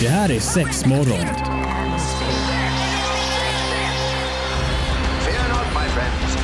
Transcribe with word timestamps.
Det 0.00 0.08
här 0.08 0.30
är 0.30 0.40
sex 0.40 0.86
morgon. 0.86 1.26
Fear 5.24 5.48
not, 5.48 5.66
my 5.74 5.88
friends. 5.94 6.36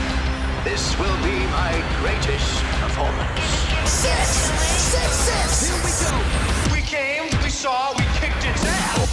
This 0.65 0.99
will 0.99 1.19
be 1.23 1.39
my 1.61 1.73
greatest 2.03 2.63
performance. 2.81 3.41
Six, 3.87 4.29
six, 4.93 5.11
six. 5.29 5.71
Here 5.71 5.81
we 5.85 5.91
go. 6.05 6.17
We 6.75 6.81
came, 6.81 7.25
we 7.45 7.51
saw, 7.51 7.95
we 7.99 8.05
kicked 8.21 8.45
its 8.51 8.65
ass. 8.65 9.07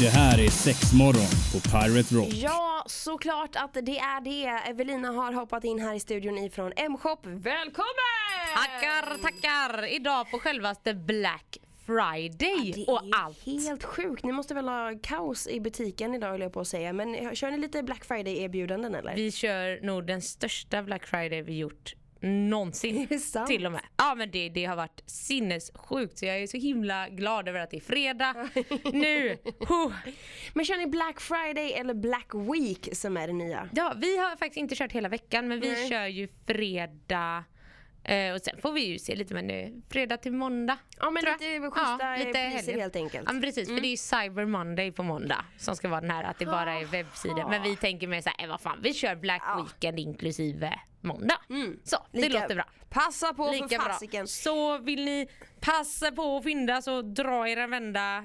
Det 0.00 0.08
här 0.08 0.38
är 0.40 0.50
sex 0.50 0.92
morgon 0.92 1.30
på 1.52 1.60
Pirate 1.60 2.14
Rock. 2.14 2.28
Ja, 2.32 2.84
såklart 2.86 3.56
att 3.56 3.74
det 3.74 3.98
är 3.98 4.20
det. 4.20 4.70
Evelina 4.70 5.08
har 5.08 5.32
hoppat 5.32 5.64
in 5.64 5.78
här 5.78 5.94
i 5.94 6.00
studion 6.00 6.38
ifrån 6.38 6.72
M-shop. 6.76 7.18
Välkommen! 7.22 8.24
Tackar, 8.54 9.18
tackar! 9.22 9.94
Idag 9.94 10.30
på 10.30 10.38
självaste 10.38 10.94
Black 10.94 11.58
Friday 11.86 12.72
Det 12.76 12.84
och 12.92 13.02
allt. 13.16 13.46
helt 13.46 13.84
sjukt. 13.84 14.24
Ni 14.24 14.32
måste 14.32 14.54
väl 14.54 14.68
ha 14.68 14.92
kaos 15.02 15.46
i 15.48 15.60
butiken 15.60 16.14
idag 16.14 16.30
höll 16.30 16.40
jag 16.40 16.52
på 16.52 16.60
att 16.60 16.68
säga. 16.68 16.92
Men 16.92 17.34
kör 17.36 17.50
ni 17.50 17.58
lite 17.58 17.82
Black 17.82 18.04
Friday 18.04 18.42
erbjudanden 18.42 18.94
eller? 18.94 19.14
Vi 19.14 19.32
kör 19.32 19.80
nog 19.86 20.06
den 20.06 20.22
största 20.22 20.82
Black 20.82 21.06
Friday 21.06 21.42
vi 21.42 21.58
gjort 21.58 21.94
någonsin. 22.20 23.08
Till 23.46 23.66
och 23.66 23.72
med. 23.72 23.80
Ja 23.96 24.14
men 24.14 24.30
det, 24.30 24.48
det 24.48 24.64
har 24.64 24.76
varit 24.76 25.02
sinnessjukt 25.06 26.18
så 26.18 26.26
jag 26.26 26.42
är 26.42 26.46
så 26.46 26.56
himla 26.56 27.08
glad 27.08 27.48
över 27.48 27.60
att 27.60 27.70
det 27.70 27.76
är 27.76 27.80
fredag 27.80 28.34
nu. 28.92 29.36
Huh. 29.58 29.92
Men 30.54 30.64
kör 30.64 30.76
ni 30.76 30.86
Black 30.86 31.20
Friday 31.20 31.72
eller 31.72 31.94
Black 31.94 32.30
Week 32.34 32.96
som 32.96 33.16
är 33.16 33.26
det 33.26 33.32
nya? 33.32 33.68
Ja 33.72 33.94
vi 33.96 34.16
har 34.18 34.30
faktiskt 34.30 34.56
inte 34.56 34.74
kört 34.74 34.92
hela 34.92 35.08
veckan 35.08 35.48
men 35.48 35.60
vi 35.60 35.72
Nej. 35.72 35.88
kör 35.88 36.06
ju 36.06 36.28
fredag 36.46 37.44
eh, 38.04 38.34
och 38.34 38.40
sen 38.40 38.60
får 38.62 38.72
vi 38.72 38.80
ju 38.86 38.98
se 38.98 39.14
lite 39.16 39.34
men 39.34 39.50
är 39.50 39.72
fredag 39.90 40.16
till 40.16 40.32
måndag. 40.32 40.78
Ja 41.00 41.10
men 41.10 41.24
lite 41.24 41.70
schyssta 41.70 41.96
Ja, 42.00 42.16
lite 42.16 42.50
priser 42.56 42.78
helt 42.80 42.96
enkelt. 42.96 43.24
Ja 43.26 43.32
men 43.32 43.42
precis 43.42 43.68
för 43.68 43.74
det 43.80 43.86
är 43.86 43.90
ju 43.90 43.96
Cyber 43.96 44.44
Monday 44.46 44.92
på 44.92 45.02
måndag 45.02 45.44
som 45.58 45.76
ska 45.76 45.88
vara 45.88 46.00
den 46.00 46.10
här 46.10 46.24
att 46.24 46.38
det 46.38 46.46
bara 46.46 46.72
är 46.80 46.84
webbsidor. 46.84 47.48
Men 47.50 47.62
vi 47.62 47.76
tänker 47.76 48.06
mer 48.06 48.20
såhär, 48.20 48.42
eh, 48.44 48.48
vad 48.48 48.60
fan 48.60 48.78
vi 48.82 48.94
kör 48.94 49.14
Black 49.16 49.42
Ja. 49.46 49.56
Weekend 49.62 49.98
inklusive 49.98 50.80
måndag. 51.00 51.36
Så 51.84 51.96
det 52.12 52.20
Lika- 52.20 52.40
låter 52.40 52.54
bra. 52.54 52.64
Passa 52.90 53.34
på 53.34 53.50
Lika 53.50 53.68
för 53.68 53.76
fasiken. 53.90 54.28
Så 54.28 54.78
vill 54.78 55.04
ni 55.04 55.28
passa 55.60 56.12
på 56.12 56.36
att 56.36 56.44
fyndas 56.44 56.86
och 56.88 57.04
dra 57.04 57.48
er 57.48 57.56
en 57.56 57.70
vända 57.70 58.24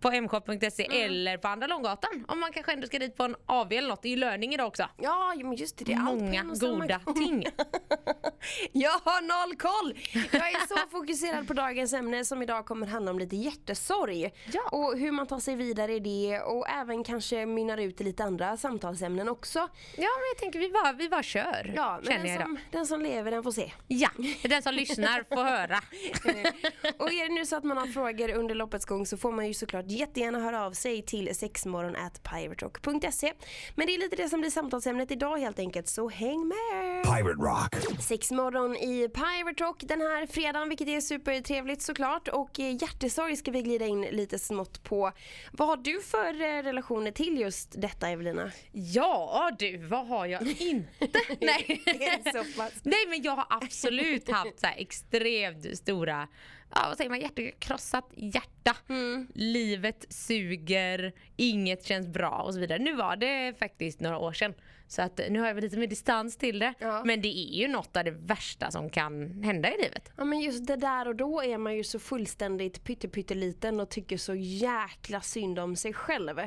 på 0.00 0.10
mshop.se 0.10 0.86
Mm. 0.86 1.04
eller 1.04 1.36
på 1.38 1.48
Andra 1.48 1.66
Långgatan 1.66 2.24
om 2.28 2.40
man 2.40 2.52
kanske 2.52 2.72
ändå 2.72 2.86
ska 2.86 2.98
dit 2.98 3.16
på 3.16 3.22
en 3.24 3.36
AV 3.46 3.72
eller 3.72 3.88
något. 3.88 4.02
Det 4.02 4.08
är 4.08 4.10
ju 4.10 4.16
löning 4.16 4.54
idag 4.54 4.66
också. 4.66 4.88
Ja 4.96 5.34
men 5.36 5.54
just 5.54 5.76
det, 5.76 5.92
är 5.92 5.96
Många 5.98 6.42
goda 6.42 7.00
ting. 7.16 7.46
Jag 8.72 8.90
har 8.90 9.22
noll 9.22 9.56
koll! 9.56 9.98
Jag 10.32 10.48
är 10.52 10.66
så 10.68 10.88
fokuserad 10.90 11.46
på 11.46 11.52
dagens 11.54 11.92
ämne 11.92 12.24
som 12.24 12.42
idag 12.42 12.66
kommer 12.66 12.86
handla 12.86 13.10
om 13.10 13.18
lite 13.18 13.36
hjärtesorg. 13.36 14.30
Ja. 14.52 14.68
Och 14.72 14.98
hur 14.98 15.12
man 15.12 15.26
tar 15.26 15.38
sig 15.40 15.56
vidare 15.56 15.92
i 15.94 16.00
det 16.00 16.40
och 16.40 16.68
även 16.68 17.04
kanske 17.04 17.46
mynnar 17.46 17.78
ut 17.78 18.00
i 18.00 18.04
lite 18.04 18.24
andra 18.24 18.56
samtalsämnen 18.56 19.28
också. 19.28 19.58
Ja 19.58 19.68
men 19.96 20.26
jag 20.34 20.38
tänker 20.38 20.58
vi 20.58 20.70
bara, 20.70 20.92
vi 20.92 21.08
bara 21.08 21.22
kör. 21.22 21.72
Ja, 21.76 22.00
men 22.02 22.12
känner 22.12 22.28
den 22.28 22.40
som, 22.46 22.58
den 22.70 22.86
som 22.86 23.02
lever 23.02 23.30
den 23.30 23.42
får 23.42 23.52
se. 23.52 23.72
Ja, 23.88 24.08
den 24.42 24.62
som 24.62 24.74
lyssnar 24.74 25.24
får 25.34 25.44
höra. 25.44 25.78
Och 26.98 27.12
är 27.12 27.28
det 27.28 27.34
nu 27.34 27.46
så 27.46 27.56
att 27.56 27.64
man 27.64 27.76
har 27.76 27.86
frågor 27.86 28.30
under 28.34 28.54
loppets 28.54 28.84
gång 28.86 29.06
så 29.06 29.16
får 29.16 29.32
man 29.32 29.46
ju 29.46 29.54
såklart 29.54 29.84
jättegärna 29.90 30.40
höra 30.40 30.64
av 30.66 30.72
sig 30.72 31.02
till 31.02 31.36
sexmorgon.piraterock.se 31.36 33.32
Men 33.74 33.86
det 33.86 33.94
är 33.94 33.98
lite 33.98 34.16
det 34.16 34.28
som 34.28 34.40
blir 34.40 34.50
samtalsämnet 34.50 35.10
idag 35.10 35.38
helt 35.38 35.58
enkelt 35.58 35.88
så 35.88 36.08
häng 36.08 36.48
med! 36.48 37.04
Pirate 37.04 37.42
Rock. 37.42 38.00
Sexmorgon 38.00 38.76
i 38.76 39.08
Pirate 39.08 39.64
Rock 39.64 39.82
den 39.86 40.00
här 40.00 40.26
fredagen 40.26 40.68
vilket 40.68 40.88
är 40.88 41.00
supertrevligt 41.00 41.82
såklart 41.82 42.28
och 42.28 42.60
eh, 42.60 42.72
hjärtesorg 42.82 43.36
ska 43.36 43.50
vi 43.50 43.62
glida 43.62 43.86
in 43.86 44.00
lite 44.00 44.38
smått 44.38 44.82
på. 44.82 45.12
Vad 45.52 45.68
har 45.68 45.76
du 45.76 46.00
för 46.02 46.42
eh, 46.42 46.62
relationer 46.62 47.10
till 47.10 47.40
just 47.40 47.80
detta 47.80 48.08
Evelina? 48.08 48.50
Ja 48.72 49.50
du, 49.58 49.76
vad 49.76 50.06
har 50.06 50.26
jag 50.26 50.42
inte? 50.42 50.88
Nej. 51.40 51.82
Är 51.86 52.24
det 52.24 52.32
så 52.32 52.60
pass? 52.60 52.72
Nej 52.82 53.06
men 53.08 53.22
jag 53.22 53.32
har 53.32 53.46
absolut 53.50 54.30
haft 54.30 54.60
så 54.60 54.66
här 54.66 54.74
extremt 54.78 55.78
stora, 55.78 56.28
ja 56.74 56.84
vad 56.88 56.96
säger 56.96 57.10
man, 57.10 57.20
hjärtekrossat 57.20 58.08
hjärta. 58.16 58.76
Mm. 58.88 59.26
Livet 59.34 60.06
suger, 60.08 61.12
inget 61.36 61.84
känns 61.84 62.06
bra 62.06 62.42
och 62.46 62.54
så 62.54 62.60
vidare. 62.60 62.78
Nu 62.78 62.96
var 62.96 63.16
det 63.16 63.58
faktiskt 63.58 64.00
några 64.00 64.18
år 64.18 64.32
sedan. 64.32 64.54
Så 64.88 65.02
att 65.02 65.20
nu 65.30 65.40
har 65.40 65.46
jag 65.46 65.54
väl 65.54 65.64
lite 65.64 65.76
mer 65.76 65.86
distans 65.86 66.36
till 66.36 66.58
det. 66.58 66.74
Ja. 66.78 67.02
Men 67.04 67.22
det 67.22 67.28
är 67.28 67.54
ju 67.54 67.68
något 67.68 67.96
av 67.96 68.04
det 68.04 68.10
värsta 68.10 68.70
som 68.70 68.90
kan 68.90 69.42
hända 69.42 69.68
i 69.68 69.82
livet. 69.82 70.12
Ja 70.16 70.24
men 70.24 70.40
just 70.40 70.66
det 70.66 70.76
där 70.76 71.08
och 71.08 71.16
då 71.16 71.42
är 71.42 71.58
man 71.58 71.76
ju 71.76 71.84
så 71.84 71.98
fullständigt 71.98 72.84
pytteliten 72.84 73.80
och 73.80 73.88
tycker 73.88 74.16
så 74.16 74.34
jäkla 74.34 75.20
synd 75.20 75.58
om 75.58 75.76
sig 75.76 75.92
själv. 75.92 76.40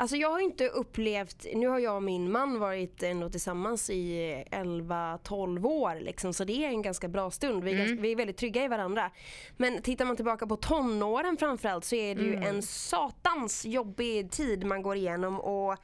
Alltså 0.00 0.16
jag 0.16 0.30
har 0.30 0.40
inte 0.40 0.68
upplevt, 0.68 1.46
nu 1.54 1.66
har 1.66 1.78
jag 1.78 1.96
och 1.96 2.02
min 2.02 2.32
man 2.32 2.58
varit 2.58 3.02
ändå 3.02 3.30
tillsammans 3.30 3.90
i 3.90 4.44
11-12 4.50 5.66
år 5.66 6.00
liksom, 6.00 6.34
så 6.34 6.44
det 6.44 6.64
är 6.64 6.68
en 6.68 6.82
ganska 6.82 7.08
bra 7.08 7.30
stund. 7.30 7.64
Vi 7.64 7.70
är, 7.72 7.78
ganska, 7.78 8.02
vi 8.02 8.12
är 8.12 8.16
väldigt 8.16 8.36
trygga 8.36 8.64
i 8.64 8.68
varandra. 8.68 9.10
Men 9.56 9.82
tittar 9.82 10.04
man 10.04 10.16
tillbaka 10.16 10.46
på 10.46 10.56
tonåren 10.56 11.36
framförallt 11.36 11.84
så 11.84 11.94
är 11.94 12.14
det 12.14 12.22
ju 12.22 12.34
en 12.34 12.62
satans 12.62 13.64
jobbig 13.64 14.30
tid 14.30 14.64
man 14.66 14.82
går 14.82 14.96
igenom 14.96 15.40
och 15.40 15.76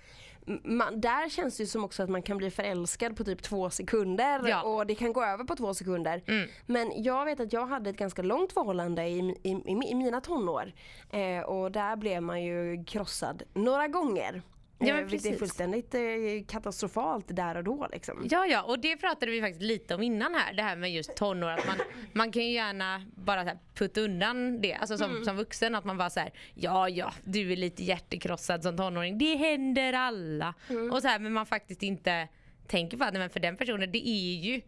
man, 0.65 1.01
där 1.01 1.29
känns 1.29 1.57
det 1.57 1.67
som 1.67 1.85
också 1.85 2.03
att 2.03 2.09
man 2.11 2.23
kan 2.23 2.37
bli 2.37 2.51
förälskad 2.51 3.17
på 3.17 3.25
typ 3.25 3.43
två 3.43 3.71
sekunder 3.71 4.49
Ja. 4.49 4.63
och 4.63 4.87
det 4.87 4.95
kan 4.95 5.13
gå 5.13 5.25
över 5.25 5.45
på 5.45 5.57
två 5.57 5.75
sekunder. 5.75 6.23
Men 6.67 7.03
jag 7.03 7.25
vet 7.25 7.41
att 7.41 7.53
jag 7.53 7.67
hade 7.67 7.91
ett 7.91 7.97
ganska 7.97 8.23
långt 8.23 8.53
förhållande 8.53 9.05
i, 9.07 9.19
i, 9.43 9.51
i, 9.51 9.91
i 9.91 9.95
mina 9.95 10.21
tonår 10.21 10.73
eh, 11.11 11.41
och 11.45 11.73
där 11.73 11.97
blev 11.97 12.23
man 12.23 12.43
ju 12.43 12.85
krossad 12.85 13.43
några 13.55 13.89
gånger. 13.89 14.43
Ja, 14.79 14.87
Eh, 14.87 14.95
men 14.95 15.07
vilket 15.07 15.27
är 15.27 15.31
precis. 15.31 15.39
fullständigt 15.39 15.95
eh, 15.95 16.01
katastrofalt 16.49 17.25
där 17.29 17.55
och 17.57 17.65
då 17.65 17.89
liksom. 17.93 18.27
Ja, 18.31 18.47
ja, 18.47 18.63
och 18.63 18.79
det 18.79 18.97
pratade 18.97 19.33
vi 19.33 19.41
faktiskt 19.41 19.63
lite 19.63 19.95
om 19.95 20.03
innan 20.03 20.35
här, 20.35 20.53
det 20.55 20.63
här 20.63 20.77
med 20.77 20.93
just 20.93 21.17
tonår. 21.17 21.51
Att 21.51 21.67
man, 21.67 21.77
man 22.13 22.33
kan 22.33 22.43
ju 22.45 22.53
gärna 22.53 23.03
bara 23.17 23.45
så 23.45 23.51
putta 23.75 24.01
undan 24.01 24.61
det, 24.61 24.75
alltså 24.75 24.99
som, 24.99 25.25
som 25.25 25.37
vuxen. 25.37 25.75
Att 25.75 25.85
man 25.85 25.99
bara 25.99 26.11
så 26.11 26.21
här, 26.21 26.33
ja, 26.55 26.89
ja, 26.89 27.13
du 27.25 27.53
är 27.53 27.57
lite 27.57 27.85
hjärtekrossad 27.85 28.63
som 28.63 28.77
tonåring. 28.77 29.19
Det 29.19 29.37
händer 29.37 29.93
alla. 29.93 30.55
Och 30.93 31.03
så 31.03 31.09
här, 31.09 31.19
men 31.19 31.33
man 31.33 31.47
faktiskt 31.47 31.83
inte 31.83 32.29
tänker 32.67 32.97
på 32.97 33.05
att 33.05 33.15
men 33.15 33.31
för 33.31 33.41
den 33.41 33.57
personen, 33.57 33.93
det 33.93 34.09
är 34.09 34.35
ju 34.41 34.61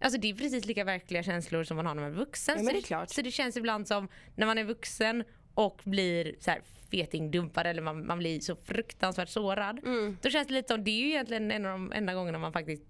Alltså 0.00 0.20
det 0.20 0.30
är 0.30 0.34
precis 0.34 0.64
lika 0.64 0.84
verkliga 0.84 1.22
känslor 1.22 1.64
som 1.64 1.76
man 1.76 1.86
har 1.86 1.94
när 1.94 2.02
man 2.02 2.12
är 2.12 2.16
vuxen. 2.16 2.54
Ja, 2.58 2.62
men 2.62 2.66
så, 2.66 2.72
det 2.72 2.78
är 2.78 2.82
klart. 2.82 3.10
så 3.10 3.22
det 3.22 3.30
känns 3.30 3.56
ibland 3.56 3.88
som 3.88 4.08
när 4.34 4.46
man 4.46 4.58
är 4.58 4.64
vuxen 4.64 5.24
och 5.54 5.80
blir 5.84 6.34
så 6.38 6.50
här 6.50 6.60
fetingdumpad 6.92 7.66
eller 7.66 7.82
man, 7.82 8.06
man 8.06 8.18
blir 8.18 8.40
så 8.40 8.56
fruktansvärt 8.56 9.28
sårad. 9.28 9.78
Mm. 9.84 10.18
Då 10.22 10.30
känns 10.30 10.48
det 10.48 10.54
lite 10.54 10.74
som, 10.74 10.84
det 10.84 10.90
är 10.90 11.00
ju 11.02 11.08
egentligen 11.08 11.50
en 11.50 11.66
av 11.66 11.72
de 11.72 11.92
enda 11.92 12.14
gångerna 12.14 12.38
man 12.38 12.52
faktiskt 12.52 12.82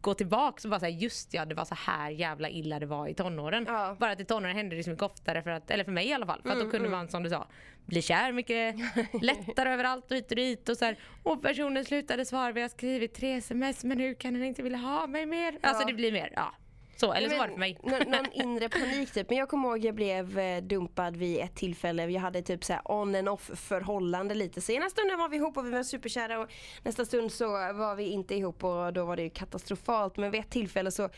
går 0.00 0.14
tillbaka 0.14 0.60
och 0.64 0.70
bara 0.70 0.80
säger 0.80 0.98
just 0.98 1.34
ja 1.34 1.44
det 1.44 1.54
var 1.54 1.64
så 1.64 1.74
här 1.74 2.10
jävla 2.10 2.48
illa 2.48 2.78
det 2.78 2.86
var 2.86 3.08
i 3.08 3.14
tonåren. 3.14 3.64
Ja. 3.68 3.84
Mm, 3.86 3.96
Bara 3.98 4.10
att 4.12 4.20
i 4.20 4.24
tonåren 4.24 4.56
hände 4.56 4.76
det 4.76 4.82
så 4.82 4.90
mycket 4.90 5.02
oftare 5.02 5.42
för 5.42 5.50
att, 5.50 5.70
eller 5.70 5.84
för 5.84 5.92
mig 5.92 6.06
i 6.08 6.12
alla 6.12 6.26
fall, 6.26 6.42
för 6.42 6.50
att 6.50 6.60
då 6.60 6.70
kunde 6.70 6.88
man 6.88 7.08
som 7.08 7.22
du 7.22 7.30
sa 7.30 7.48
bli 7.86 8.02
kär 8.02 8.32
mycket 8.32 8.76
lättare 9.22 9.70
överallt 9.70 10.10
och 10.10 10.16
hit 10.16 10.30
och 10.30 10.36
dit 10.36 10.68
och 10.68 10.76
så 10.76 10.84
här, 10.84 10.98
och 11.22 11.42
personen 11.42 11.84
slutade 11.84 12.24
svara, 12.24 12.52
vi 12.52 12.62
har 12.62 12.68
skrivit 12.68 13.14
tre 13.14 13.32
sms 13.32 13.84
men 13.84 14.00
hur 14.00 14.14
kan 14.14 14.34
den 14.34 14.44
inte 14.44 14.62
vilja 14.62 14.78
ha 14.78 15.06
mig 15.06 15.26
mer? 15.26 15.58
Alltså 15.62 15.86
det 15.86 15.92
blir 15.92 16.12
mer, 16.12 16.32
ja. 16.36 16.54
Så, 16.96 17.12
eller 17.12 17.28
så 17.28 17.36
var 17.36 17.46
det 17.46 17.52
för 17.52 17.58
mig. 17.58 17.78
Nå- 17.82 17.98
någon 17.98 18.32
inre 18.32 18.68
panik 18.68 19.12
typ. 19.12 19.28
Men 19.30 19.38
jag 19.38 19.48
kommer 19.48 19.68
ihåg 19.68 19.84
jag 19.84 19.94
blev 19.94 20.38
eh, 20.38 20.62
dumpad 20.62 21.16
vid 21.16 21.40
ett 21.40 21.54
tillfälle. 21.54 22.06
Jag 22.06 22.20
hade 22.20 22.42
typ 22.42 22.64
så 22.64 22.72
här 22.72 22.82
on 22.84 23.14
and 23.14 23.28
off 23.28 23.50
förhållande 23.54 24.34
lite. 24.34 24.60
Så 24.60 24.72
ena 24.72 24.90
stunden 24.90 25.18
var 25.18 25.28
vi 25.28 25.36
ihop 25.36 25.56
och 25.56 25.66
vi 25.66 25.70
var 25.70 25.82
superkära 25.82 26.40
och 26.40 26.52
nästa 26.82 27.04
stund 27.04 27.32
så 27.32 27.46
var 27.48 27.94
vi 27.94 28.04
inte 28.04 28.34
ihop 28.34 28.64
och 28.64 28.92
då 28.92 29.04
var 29.04 29.16
det 29.16 29.22
ju 29.22 29.30
katastrofalt. 29.30 30.16
Men 30.16 30.30
vid 30.30 30.40
ett 30.40 30.50
tillfälle 30.50 30.90
så 30.90 31.08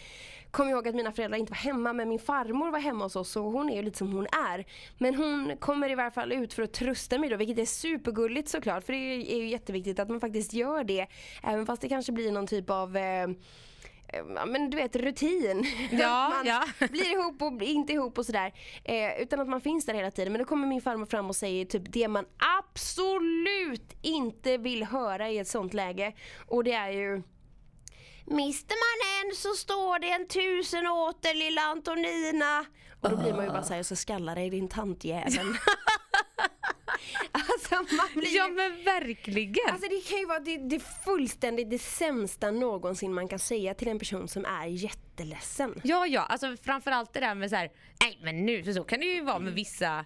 kom 0.50 0.68
jag 0.68 0.76
ihåg 0.76 0.88
att 0.88 0.94
mina 0.94 1.12
föräldrar 1.12 1.38
inte 1.38 1.52
var 1.52 1.56
hemma 1.56 1.92
men 1.92 2.08
min 2.08 2.18
farmor 2.18 2.70
var 2.70 2.78
hemma 2.78 3.04
hos 3.04 3.16
oss 3.16 3.36
och 3.36 3.42
hon 3.44 3.70
är 3.70 3.76
ju 3.76 3.82
lite 3.82 3.98
som 3.98 4.12
hon 4.12 4.26
är. 4.26 4.64
Men 4.98 5.14
hon 5.14 5.56
kommer 5.56 5.90
i 5.90 5.94
varje 5.94 6.10
fall 6.10 6.32
ut 6.32 6.54
för 6.54 6.62
att 6.62 6.72
trösta 6.72 7.18
mig 7.18 7.30
då 7.30 7.36
vilket 7.36 7.58
är 7.58 7.64
supergulligt 7.64 8.48
såklart 8.48 8.84
för 8.84 8.92
det 8.92 8.98
är 9.32 9.36
ju 9.36 9.48
jätteviktigt 9.48 9.98
att 9.98 10.08
man 10.08 10.20
faktiskt 10.20 10.52
gör 10.52 10.84
det. 10.84 11.06
Även 11.42 11.66
fast 11.66 11.82
det 11.82 11.88
kanske 11.88 12.12
blir 12.12 12.32
någon 12.32 12.46
typ 12.46 12.70
av 12.70 12.96
eh, 12.96 13.28
men 14.46 14.70
du 14.70 14.76
vet 14.76 14.96
rutin. 14.96 15.66
Ja, 15.90 16.28
man 16.28 16.46
ja. 16.46 16.64
blir 16.88 17.12
ihop 17.12 17.42
och 17.42 17.52
blir 17.52 17.68
inte 17.68 17.92
ihop 17.92 18.18
och 18.18 18.26
sådär. 18.26 18.52
Eh, 18.84 19.22
utan 19.22 19.40
att 19.40 19.48
man 19.48 19.60
finns 19.60 19.86
där 19.86 19.94
hela 19.94 20.10
tiden. 20.10 20.32
Men 20.32 20.38
då 20.42 20.44
kommer 20.44 20.66
min 20.66 20.82
farmor 20.82 21.06
fram 21.06 21.26
och 21.28 21.36
säger 21.36 21.64
typ 21.64 21.82
det 21.92 22.08
man 22.08 22.24
absolut 22.60 23.92
inte 24.02 24.56
vill 24.56 24.84
höra 24.84 25.30
i 25.30 25.38
ett 25.38 25.48
sånt 25.48 25.74
läge. 25.74 26.12
Och 26.46 26.64
det 26.64 26.72
är 26.72 26.90
ju 26.90 27.22
Mister 28.30 28.74
man 28.74 29.28
en 29.30 29.36
så 29.36 29.48
står 29.48 29.98
det 29.98 30.10
en 30.10 30.28
tusen 30.28 30.86
åter 30.86 31.34
lilla 31.34 31.62
Antonina. 31.62 32.64
Och 33.00 33.10
då 33.10 33.16
blir 33.16 33.34
man 33.34 33.44
ju 33.44 33.50
bara 33.50 33.62
såhär, 33.62 33.82
så 33.82 33.96
skallar 33.96 34.34
dig 34.34 34.50
din 34.50 34.68
tantjävel. 34.68 35.46
alltså 37.32 37.74
man 37.74 38.06
blir 38.14 38.36
Ja 38.36 38.48
men 38.48 38.84
verkligen. 38.84 39.68
Alltså 39.70 39.88
det 39.88 40.08
kan 40.10 40.18
ju 40.18 40.26
vara 40.26 40.40
det, 40.40 40.56
det 40.56 40.80
fullständigt 41.04 41.70
det 41.70 41.78
sämsta 41.78 42.50
någonsin 42.50 43.14
man 43.14 43.28
kan 43.28 43.38
säga 43.38 43.74
till 43.74 43.88
en 43.88 43.98
person 43.98 44.28
som 44.28 44.44
är 44.44 44.66
jätteledsen. 44.66 45.80
Ja, 45.84 46.06
ja, 46.06 46.20
alltså 46.20 46.56
framförallt 46.62 47.12
det 47.12 47.20
där 47.20 47.34
med 47.34 47.50
så 47.50 47.56
här, 47.56 47.70
nej 48.00 48.18
men 48.22 48.46
nu, 48.46 48.62
för 48.64 48.72
så 48.72 48.84
kan 48.84 49.00
det 49.00 49.06
ju 49.06 49.20
vara 49.22 49.38
med 49.38 49.52
vissa 49.52 50.04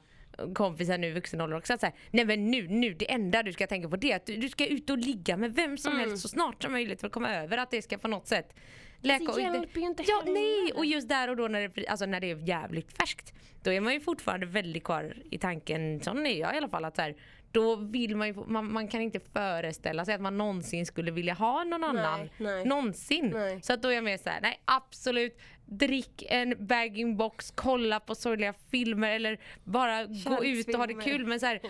kompisar 0.55 0.99
nu 0.99 1.07
i 1.07 1.13
vuxen 1.13 1.41
ålder 1.41 1.57
också 1.57 1.73
att 1.75 1.81
säga 1.81 1.93
nej 2.11 2.25
men 2.25 2.51
nu, 2.51 2.69
nu 2.69 2.95
det 2.95 3.11
enda 3.13 3.43
du 3.43 3.53
ska 3.53 3.67
tänka 3.67 3.89
på 3.89 3.97
det 3.97 4.13
är 4.13 4.17
att 4.17 4.27
du, 4.27 4.37
du 4.37 4.49
ska 4.49 4.67
ut 4.67 4.91
och 4.91 4.99
ligga 4.99 5.37
med 5.37 5.55
vem 5.55 5.79
som 5.79 5.93
Mm. 5.93 6.09
helst 6.09 6.23
så 6.23 6.29
snart 6.29 6.63
som 6.63 6.73
möjligt 6.73 7.01
för 7.01 7.07
att 7.07 7.13
komma 7.13 7.35
över 7.35 7.59
att 7.59 7.71
det 7.71 7.83
ska 7.83 7.99
på 7.99 8.09
något 8.09 8.29
sätt 8.29 8.55
läka. 9.03 9.33
Det 9.33 9.43
hjälper 9.43 9.81
ju 9.81 9.87
inte 9.87 10.05
Ja, 10.07 10.23
nej 10.27 10.73
och 10.75 10.85
just 10.87 11.09
där 11.09 11.31
och 11.31 11.37
då 11.37 11.49
när 11.49 11.69
det, 11.69 11.87
alltså 11.87 12.07
när 12.07 12.21
det 12.21 12.31
är 12.31 12.49
jävligt 12.49 12.99
färskt 12.99 13.35
då 13.63 13.73
är 13.73 13.81
man 13.81 13.93
ju 13.93 14.01
fortfarande 14.01 14.47
väldigt 14.47 14.85
kvar 14.85 15.17
i 15.31 15.39
tanken, 15.39 16.01
sån 16.01 16.27
är 16.27 16.41
jag 16.41 16.55
i 16.55 16.57
alla 16.57 16.69
fall 16.69 16.85
att 16.85 16.97
så 16.97 17.03
här, 17.03 17.15
då 17.53 17.77
vill 17.77 18.17
man 18.17 18.29
ju, 18.29 18.35
man, 18.35 18.73
man 18.73 18.89
kan 18.89 19.01
inte 19.01 19.21
föreställa 19.21 20.05
sig 20.05 20.15
att 20.15 20.21
man 20.21 20.39
någonsin 20.39 20.87
skulle 20.87 21.11
vilja 21.11 21.35
ha 21.35 21.65
någon 21.65 21.85
annan. 21.85 22.31
nej. 22.39 22.65
Någonsin. 22.65 23.31
Nej. 23.35 23.63
Så 23.63 23.73
att 23.73 23.83
då 23.83 23.89
är 23.89 23.93
jag 23.93 24.05
mer 24.05 24.19
såhär, 24.19 24.41
nej 24.41 24.61
absolut 24.65 25.39
drick 25.67 26.25
en 26.29 26.67
bagging 26.67 27.17
box, 27.17 27.51
kolla 27.55 28.01
på 28.01 28.15
sorgliga 28.15 28.55
filmer 28.71 29.11
eller 29.11 29.39
bara 29.65 30.05
gå 30.05 30.45
ut 30.45 30.69
och 30.69 30.75
ha 30.75 30.87
det 30.87 30.95
kul 30.95 31.27
men 31.27 31.41
så 31.41 31.47
här, 31.47 31.61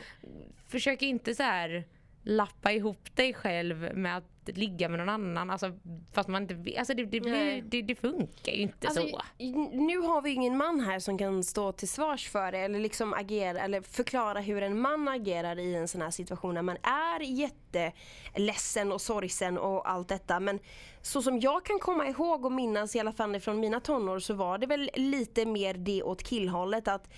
försök 0.68 1.02
inte 1.02 1.34
så 1.34 1.42
här 1.42 1.84
lappa 2.22 2.72
ihop 2.72 3.16
dig 3.16 3.34
själv 3.34 3.90
med 3.94 4.16
att 4.16 4.31
ligga 4.48 4.88
med 4.88 4.98
någon 4.98 5.08
annan 5.08 5.50
alltså, 5.50 5.72
fast 6.12 6.28
man 6.28 6.42
inte 6.42 6.78
alltså 6.78 6.94
det, 6.94 7.04
det, 7.04 7.20
blir, 7.20 7.62
det, 7.62 7.82
det 7.82 7.94
funkar 7.94 8.52
ju 8.52 8.62
inte 8.62 8.88
Alltså, 8.88 9.08
så. 9.08 9.20
nu 9.72 9.98
har 9.98 10.22
vi 10.22 10.30
ingen 10.30 10.56
man 10.56 10.80
här 10.80 10.98
som 10.98 11.18
kan 11.18 11.44
stå 11.44 11.72
till 11.72 11.88
svars 11.88 12.28
för 12.28 12.52
det 12.52 12.58
eller 12.58 12.80
liksom 12.80 13.14
agera 13.14 13.60
eller 13.60 13.80
förklara 13.80 14.40
hur 14.40 14.62
en 14.62 14.80
man 14.80 15.08
agerar 15.08 15.58
i 15.58 15.74
en 15.74 15.88
sån 15.88 16.02
här 16.02 16.10
situation 16.10 16.54
när 16.54 16.62
man 16.62 16.76
är 16.82 17.20
jätteledsen 17.20 18.92
och 18.92 19.00
sorgsen 19.00 19.58
och 19.58 19.90
allt 19.90 20.08
detta. 20.08 20.40
Men 20.40 20.58
så 21.02 21.22
som 21.22 21.40
jag 21.40 21.64
kan 21.64 21.78
komma 21.78 22.08
ihåg 22.08 22.44
och 22.44 22.52
minnas 22.52 22.96
i 22.96 23.00
alla 23.00 23.12
fall 23.12 23.40
från 23.40 23.60
mina 23.60 23.80
tonår 23.80 24.18
så 24.18 24.34
var 24.34 24.58
det 24.58 24.66
väl 24.66 24.90
lite 24.94 25.46
mer 25.46 25.74
det 25.74 26.02
åt 26.02 26.22
killhållet 26.22 26.88
att 26.88 27.08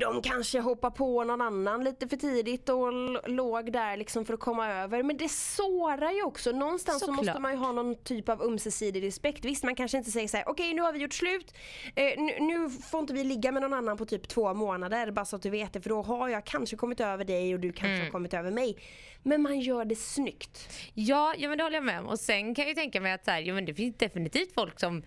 de 0.00 0.22
kanske 0.22 0.60
hoppar 0.60 0.90
på 0.90 1.24
någon 1.24 1.40
annan 1.40 1.84
lite 1.84 2.08
för 2.08 2.16
tidigt 2.16 2.68
och 2.68 2.92
låg 3.30 3.72
där 3.72 3.96
liksom 3.96 4.24
för 4.24 4.34
att 4.34 4.40
komma 4.40 4.68
över. 4.72 5.02
Men 5.02 5.16
det 5.16 5.28
sårar 5.30 6.10
ju 6.12 6.22
också. 6.22 6.52
Någonstans 6.52 6.98
så 7.00 7.06
Såklart. 7.06 7.24
måste 7.26 7.40
man 7.40 7.52
ju 7.52 7.58
ha 7.58 7.72
någon 7.72 7.94
typ 7.96 8.28
av 8.28 8.42
ömsesidig 8.42 9.02
respekt. 9.02 9.44
Visst 9.44 9.64
man 9.64 9.74
kanske 9.74 9.98
inte 9.98 10.10
säger 10.10 10.28
så 10.28 10.36
här: 10.36 10.48
okej 10.48 10.74
nu 10.74 10.82
har 10.82 10.92
vi 10.92 10.98
gjort 10.98 11.12
slut. 11.14 11.54
Eh, 11.94 12.04
nu, 12.22 12.40
nu 12.40 12.70
får 12.70 13.00
inte 13.00 13.12
vi 13.14 13.24
ligga 13.24 13.52
med 13.52 13.62
någon 13.62 13.74
annan 13.74 13.96
på 13.96 14.04
typ 14.04 14.28
två 14.28 14.54
månader 14.54 15.10
bara 15.10 15.24
så 15.24 15.36
att 15.36 15.42
du 15.42 15.50
vet 15.50 15.72
det. 15.72 15.80
För 15.80 15.88
då 15.90 16.02
har 16.02 16.28
jag 16.28 16.44
kanske 16.44 16.76
kommit 16.76 17.00
över 17.00 17.24
dig 17.24 17.54
och 17.54 17.60
du 17.60 17.72
kanske 17.72 17.94
Mm. 17.94 18.00
har 18.04 18.10
kommit 18.10 18.34
över 18.34 18.50
mig. 18.50 18.76
Men 19.26 19.42
man 19.42 19.60
gör 19.60 19.84
det 19.84 19.96
snyggt. 19.96 20.68
Ja, 20.94 21.34
ja 21.38 21.48
men 21.48 21.58
det 21.58 21.64
håller 21.64 21.76
jag 21.76 21.84
med 21.84 22.00
om. 22.00 22.06
Och 22.06 22.20
sen 22.20 22.54
kan 22.54 22.66
jag 22.66 22.76
tänka 22.76 23.00
mig 23.00 23.12
att 23.12 23.24
så 23.24 23.30
här, 23.30 23.40
ja, 23.40 23.54
men 23.54 23.64
det 23.64 23.74
finns 23.74 23.96
definitivt 23.96 24.54
folk 24.54 24.80
som 24.80 25.02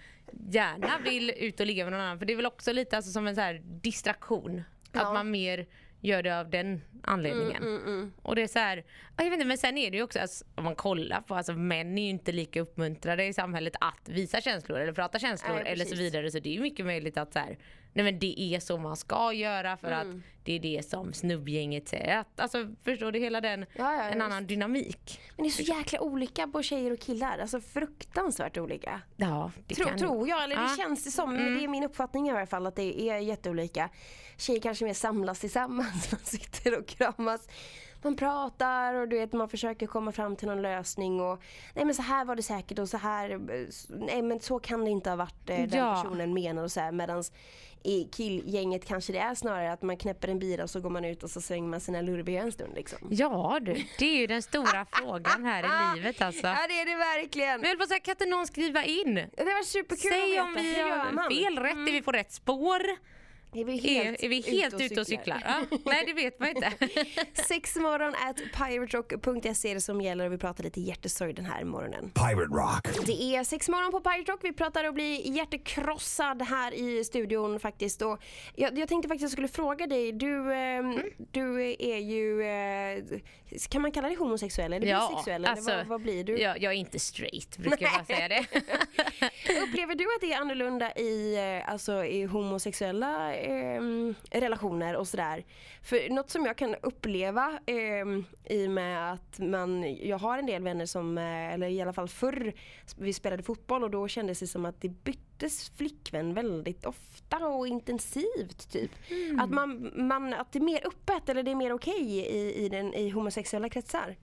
gärna 0.50 0.98
vill 1.04 1.30
ut 1.30 1.60
och 1.60 1.66
ligga 1.66 1.84
med 1.84 1.94
någon 1.94 2.02
annan. 2.02 2.20
För 2.20 2.26
det 2.26 2.34
är 2.34 2.38
väl 2.38 2.46
också 2.46 2.72
lite 2.72 2.96
alltså, 2.96 3.12
som 3.12 3.28
en 3.28 3.36
så 3.36 3.42
här 3.42 3.62
distraktion. 3.64 4.64
Ja. 4.92 5.02
Att 5.08 5.14
man 5.14 5.32
mer 5.32 5.68
gör 6.02 6.24
det 6.24 6.40
av 6.40 6.50
den 6.50 6.82
anledningen. 7.04 7.64
Mm, 7.64 8.14
Och 8.22 8.36
det 8.36 8.42
är 8.42 8.48
så 8.48 8.60
här, 8.60 8.78
ja, 9.18 9.24
jag 9.24 9.26
vet 9.26 9.34
inte, 9.34 9.46
men 9.46 9.58
sen 9.58 9.78
är 9.78 9.92
det 9.92 9.98
ju 9.98 10.04
också, 10.04 10.20
alltså, 10.20 10.46
om 10.56 10.64
man 10.64 10.76
kollar 10.76 11.22
på, 11.22 11.36
alltså 11.36 11.54
män 11.54 11.98
är 11.98 12.04
ju 12.04 12.10
inte 12.10 12.32
lika 12.32 12.62
uppmuntrade 12.62 13.26
i 13.26 13.34
samhället 13.34 13.74
att 13.80 14.10
visa 14.10 14.42
känslor 14.42 14.80
eller 14.80 14.94
prata 14.94 15.20
känslor 15.20 15.56
Nej, 15.56 15.72
eller 15.72 15.86
så 15.86 15.96
vidare. 15.96 16.32
Så 16.32 16.40
det 16.40 16.50
är 16.50 16.54
ju 16.54 16.62
mycket 16.62 16.86
möjligt 16.86 17.18
att 17.18 17.34
så 17.34 17.40
här, 17.40 17.58
nej 17.98 18.04
men 18.12 18.20
det 18.20 18.42
är 18.42 18.60
så 18.60 18.78
man 18.78 18.98
ska 18.98 19.34
göra 19.34 19.78
för 19.78 19.92
Mm. 19.92 20.10
att 20.18 20.24
det 20.44 20.54
är 20.56 20.60
det 20.60 20.90
som 20.90 21.14
snubbgänget 21.14 21.88
säger. 21.88 22.18
Att, 22.18 22.40
alltså 22.40 22.68
förstår 22.84 23.12
du 23.12 23.20
hela 23.20 23.42
den, 23.42 23.66
Ja, 23.76 23.94
ja, 23.94 24.04
en 24.04 24.22
annan 24.22 24.48
dynamik. 24.48 25.20
Men 25.36 25.44
det 25.44 25.50
är 25.50 25.52
så 25.52 25.62
jäkla 25.62 26.00
olika 26.02 26.48
på 26.48 26.64
tjejer 26.64 26.92
och 26.92 27.00
killar. 27.00 27.40
Alltså 27.40 27.62
fruktansvärt 27.62 28.58
olika. 28.58 29.02
Ja, 29.16 29.52
det 29.68 29.76
Tro, 29.76 29.86
kan 29.86 29.98
tror 29.98 30.30
jag, 30.30 30.44
eller 30.44 30.56
det 30.56 30.62
Ja. 30.62 30.66
Mm. 30.66 30.78
känns 30.78 31.04
det 31.04 31.12
som. 31.12 31.36
Men 31.36 31.58
det 31.58 31.64
är 31.64 31.68
min 31.68 31.84
uppfattning 31.84 32.28
i 32.28 32.32
alla 32.32 32.46
fall 32.46 32.68
att 32.68 32.76
det 32.76 33.02
är 33.10 33.18
jätteolika. 33.18 33.90
Tjejer 34.38 34.62
kanske 34.62 34.86
mer 34.86 34.94
samlas 34.94 35.40
tillsammans, 35.40 36.12
man 36.12 36.22
sitter 36.24 36.80
och 36.80 36.88
kramas. 36.88 37.48
Man 38.08 38.16
pratar 38.16 38.94
och 38.94 39.08
du 39.08 39.18
vet, 39.20 39.34
man 39.34 39.50
försöker 39.50 39.88
komma 39.88 40.12
fram 40.12 40.36
till 40.36 40.48
någon 40.48 40.62
lösning 40.62 41.20
och 41.22 41.42
nej 41.76 41.86
men 41.86 41.96
så 41.96 42.02
här 42.02 42.26
var 42.26 42.36
det 42.36 42.44
säkert 42.44 42.80
och 42.80 42.90
så 42.90 42.98
här, 42.98 43.40
nej 44.06 44.22
men 44.22 44.40
så 44.40 44.60
kan 44.60 44.86
det 44.86 44.92
inte 44.92 45.10
ha 45.10 45.18
varit 45.18 45.50
eh, 45.50 45.56
den 45.58 45.70
Ja. 45.80 46.02
personen 46.04 46.34
menar 46.34 46.64
och 46.64 46.72
så 46.72 46.80
här 46.80 46.92
medans 46.92 47.32
i 47.84 48.04
killgänget 48.04 48.86
kanske 48.86 49.14
det 49.14 49.20
är 49.20 49.36
snarare 49.36 49.72
att 49.72 49.82
man 49.82 49.98
knäpper 49.98 50.28
en 50.28 50.40
bira 50.40 50.64
och 50.64 50.70
så 50.70 50.80
går 50.80 50.90
man 50.90 51.06
ut 51.06 51.24
och 51.24 51.30
så 51.30 51.42
svänger 51.42 51.68
man 51.68 51.80
sina 51.80 52.02
lurviga 52.02 52.42
en 52.42 52.52
stund 52.52 52.74
liksom. 52.76 52.98
Ja 53.12 53.60
du, 53.62 53.74
det 54.00 54.06
är 54.06 54.18
ju 54.18 54.28
den 54.28 54.42
stora 54.42 54.86
frågan 54.92 55.46
här 55.46 55.64
i 55.64 55.96
livet 55.98 56.22
alltså. 56.22 56.48
Ja 56.48 56.66
det 56.68 56.82
är 56.82 56.86
det 56.86 56.96
verkligen. 56.96 57.62
Men 57.62 57.70
jag 57.70 57.80
på 57.80 57.86
säga, 57.86 58.00
kan 58.00 58.12
inte 58.12 58.26
någon 58.26 58.48
skriva 58.48 58.84
in? 58.84 59.16
Det 59.16 59.30
var 59.44 59.64
superkul 59.64 60.12
Säg 60.12 60.40
om 60.40 60.54
vi 60.54 60.82
har 60.82 61.30
fel, 61.30 61.60
rätt, 61.60 61.88
är 61.88 61.92
vi 61.92 62.02
på 62.02 62.12
rätt 62.12 62.32
spår? 62.32 62.82
Är 63.58 63.66
vi 63.66 63.98
Är, 63.98 64.04
helt, 64.04 64.24
är 64.24 64.30
vi 64.30 64.42
helt 64.42 64.82
ute 64.82 65.02
och 65.02 65.08
cyklar? 65.08 65.42
Ja, 65.46 65.78
nej 65.86 66.04
det 66.06 66.14
vet 66.14 66.40
man 66.40 66.50
inte. 66.50 66.72
Sexmorgon 67.34 68.14
at 68.30 68.36
piraterock.se 68.38 69.72
är 69.72 69.76
det 69.76 69.82
som 69.82 70.02
gäller 70.02 70.26
och 70.26 70.34
vi 70.34 70.38
pratar 70.38 70.64
lite 70.64 70.82
hjärtesorg 70.82 71.34
den 71.34 71.46
här 71.46 71.64
morgonen. 71.64 72.12
Pirate 72.14 72.56
Rock. 72.56 73.06
Det 73.06 73.36
är 73.36 73.44
sexmorgon 73.44 73.92
på 73.92 74.00
Pirate 74.00 74.32
Rock. 74.32 74.40
Vi 74.44 74.54
pratar 74.54 74.88
och 74.88 74.94
blir 74.94 75.36
hjärtekrossad 75.36 76.42
här 76.42 76.74
i 76.74 77.04
studion 77.04 77.60
faktiskt. 77.60 78.02
Och 78.02 78.20
jag, 78.56 78.78
jag 78.78 78.90
tänkte 78.90 79.08
faktiskt 79.08 79.22
jag 79.22 79.32
skulle 79.32 79.48
fråga 79.48 79.88
dig. 79.88 80.12
Du, 80.12 80.54
eh, 80.54 80.84
du 81.32 81.76
är 81.80 81.98
ju, 81.98 82.44
eh, 82.44 83.04
kan 83.70 83.82
man 83.82 83.92
kalla 83.92 84.08
dig 84.08 84.18
homosexuell 84.18 84.74
eller 84.74 85.00
bisexuell? 85.10 85.46
eller 85.46 85.78
vad, 85.78 85.88
vad 85.88 86.02
blir 86.02 86.24
du? 86.24 86.38
Jag, 86.38 86.62
jag 86.62 86.74
är 86.74 86.78
inte 86.78 87.00
straight, 87.00 87.58
brukar 87.58 87.86
jag 87.86 87.94
bara 87.94 88.06
säga 88.06 88.28
det. 88.28 88.46
Upplever 89.64 89.96
du 89.96 90.04
att 90.04 90.22
det 90.22 90.34
är 90.34 90.42
annorlunda 90.42 90.92
i, 90.96 91.36
eh, 91.36 91.72
alltså, 91.72 92.06
i 92.06 92.24
homosexuella 92.26 93.36
eh, 93.48 94.14
relationer 94.40 94.96
och 94.96 95.08
sådär? 95.08 95.46
För 95.82 96.10
något 96.10 96.30
som 96.30 96.46
jag 96.46 96.58
kan 96.58 96.76
uppleva 96.82 97.60
eh, 97.66 98.56
i 98.56 98.68
och 98.68 98.72
med 98.72 99.14
att 99.14 99.40
man, 99.40 99.96
jag 99.96 100.18
har 100.18 100.38
en 100.38 100.46
del 100.46 100.64
vänner 100.64 100.86
som, 100.86 101.18
eh, 101.18 101.54
eller 101.54 101.68
i 101.68 101.82
alla 101.82 101.94
fall 101.94 102.08
förr, 102.08 102.54
vi 102.98 103.14
spelade 103.14 103.44
fotboll 103.44 103.84
och 103.84 103.92
då 103.92 104.08
kändes 104.08 104.40
det 104.40 104.48
som 104.48 104.66
att 104.66 104.82
det 104.82 104.90
byttes 104.90 105.70
flickvän 105.78 106.34
väldigt 106.34 106.86
ofta 106.86 107.48
och 107.48 107.68
intensivt 107.68 108.72
typ. 108.72 108.92
Att, 109.40 109.50
man, 109.50 109.92
man, 109.96 110.34
att 110.34 110.52
det 110.52 110.60
är 110.60 110.64
mer 110.64 110.88
öppet 110.88 111.30
eller 111.30 111.44
det 111.44 111.52
är 111.52 111.56
mer 111.56 111.74
okej 111.74 112.20
i, 112.20 112.66
i, 112.66 112.70
den, 112.70 112.94
i 112.94 113.10
homosexuella 113.10 113.70
kretsar. 113.70 114.16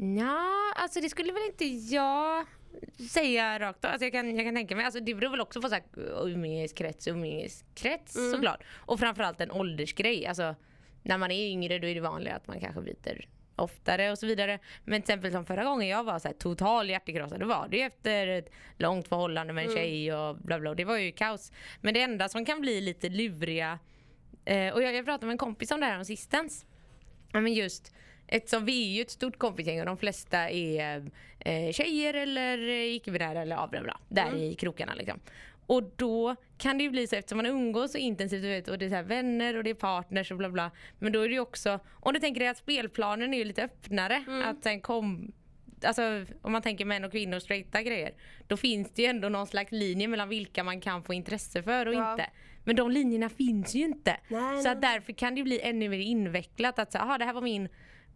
Ja, 0.00 0.72
alltså 0.76 1.00
det 1.00 1.08
skulle 1.08 1.32
väl 1.32 1.42
inte 1.46 1.64
jag 1.64 2.46
säga 3.10 3.58
rakt 3.58 3.84
av. 3.84 3.90
Alltså 3.90 4.04
jag, 4.04 4.12
kan, 4.12 4.36
jag 4.36 4.46
kan 4.46 4.54
tänka 4.54 4.76
mig, 4.76 4.84
alltså 4.84 5.00
det 5.00 5.14
beror 5.14 5.30
väl 5.30 5.40
också 5.40 5.60
på 5.60 5.68
så 5.68 5.74
här, 5.74 5.84
umgängeskrets, 6.26 7.08
umgängeskrets 7.08 8.16
såklart. 8.32 8.62
Och 8.74 9.00
framförallt 9.00 9.40
en 9.40 9.50
åldersgrej. 9.50 10.26
Alltså, 10.26 10.54
när 11.02 11.18
man 11.18 11.30
är 11.30 11.46
yngre 11.46 11.78
då 11.78 11.86
är 11.86 11.94
det 11.94 12.00
vanligare 12.00 12.36
att 12.36 12.46
man 12.46 12.60
kanske 12.60 12.80
byter 12.80 13.28
oftare 13.56 14.10
och 14.10 14.18
så 14.18 14.26
vidare. 14.26 14.58
Men 14.84 15.02
till 15.02 15.12
exempel 15.12 15.32
som 15.32 15.46
förra 15.46 15.64
gången 15.64 15.88
jag 15.88 16.04
var 16.04 16.18
så 16.18 16.28
här, 16.28 16.34
total 16.34 16.90
hjärtekrossad, 16.90 17.40
då 17.40 17.46
var 17.46 17.68
det 17.68 17.76
ju 17.76 17.82
efter 17.82 18.26
ett 18.26 18.50
långt 18.76 19.08
förhållande 19.08 19.52
med 19.52 19.66
en 19.66 19.74
tjej 19.74 20.14
och 20.14 20.36
bla 20.36 20.58
bla. 20.58 20.74
Det 20.74 20.84
var 20.84 20.96
ju 20.96 21.12
kaos. 21.12 21.52
Men 21.80 21.94
det 21.94 22.00
enda 22.00 22.28
som 22.28 22.44
kan 22.44 22.60
bli 22.60 22.80
lite 22.80 23.08
luriga, 23.08 23.78
eh, 24.44 24.74
och 24.74 24.82
jag, 24.82 24.94
jag 24.94 25.04
pratade 25.04 25.26
med 25.26 25.32
en 25.32 25.38
kompis 25.38 25.70
om 25.70 25.80
det 25.80 25.86
här 25.86 25.98
om 25.98 26.04
sistens. 26.04 26.66
Ja 27.32 27.40
men 27.40 27.54
just 27.54 27.94
eftersom 28.28 28.64
vi 28.64 28.90
är 28.90 28.96
ju 28.96 29.02
ett 29.02 29.10
stort 29.10 29.38
kompisgäng 29.38 29.80
och 29.80 29.86
de 29.86 29.96
flesta 29.96 30.50
är 30.50 31.10
eh, 31.38 31.72
tjejer 31.72 32.14
eller 32.14 32.68
eh, 32.68 32.94
icke-binära 32.94 33.42
eller 33.42 33.56
ja, 33.56 33.68
bla 33.70 33.82
bla, 33.82 34.00
där 34.08 34.36
i 34.36 34.54
krokarna 34.54 34.94
liksom. 34.94 35.20
Och 35.66 35.82
då 35.96 36.36
kan 36.58 36.78
det 36.78 36.84
ju 36.84 36.90
bli 36.90 37.06
så 37.06 37.16
eftersom 37.16 37.36
man 37.36 37.46
umgås 37.46 37.92
så 37.92 37.98
intensivt 37.98 38.44
vet, 38.44 38.68
och 38.68 38.78
det 38.78 38.86
är 38.86 39.02
så 39.02 39.08
vänner 39.08 39.56
och 39.56 39.64
det 39.64 39.70
är 39.70 39.74
partners 39.74 40.30
och 40.30 40.36
bla 40.38 40.48
bla. 40.48 40.70
Men 40.98 41.12
då 41.12 41.20
är 41.20 41.28
det 41.28 41.34
ju 41.34 41.40
också, 41.40 41.80
om 41.92 42.12
du 42.12 42.20
tänker 42.20 42.40
dig 42.40 42.48
att 42.48 42.56
spelplanen 42.56 43.34
är 43.34 43.38
ju 43.38 43.44
lite 43.44 43.64
öppnare. 43.64 44.24
Att 44.44 44.62
sen 44.62 44.80
kom, 44.80 45.32
alltså 45.82 46.24
om 46.42 46.52
man 46.52 46.62
tänker 46.62 46.84
män 46.84 47.04
och 47.04 47.10
kvinnor 47.10 47.38
straighta 47.38 47.82
grejer. 47.82 48.12
Då 48.46 48.56
finns 48.56 48.90
det 48.94 49.02
ju 49.02 49.08
ändå 49.08 49.28
någon 49.28 49.46
slags 49.46 49.72
linje 49.72 50.08
mellan 50.08 50.28
vilka 50.28 50.64
man 50.64 50.80
kan 50.80 51.02
få 51.02 51.14
intresse 51.14 51.62
för 51.62 51.86
och 51.86 51.94
Ja. 51.94 52.12
inte. 52.12 52.30
Men 52.64 52.76
de 52.76 52.90
linjerna 52.90 53.28
finns 53.28 53.74
ju 53.74 53.84
inte. 53.84 54.16
Nej, 54.28 54.62
så 54.62 54.68
nej. 54.68 54.78
därför 54.82 55.12
kan 55.12 55.34
det 55.34 55.42
bli 55.42 55.60
ännu 55.60 55.88
mer 55.88 55.98
invecklat 55.98 56.78
att 56.78 56.92
säga, 56.92 57.02
aha 57.02 57.18
det 57.18 57.24
här 57.24 57.32
var 57.32 57.42
min 57.42 57.68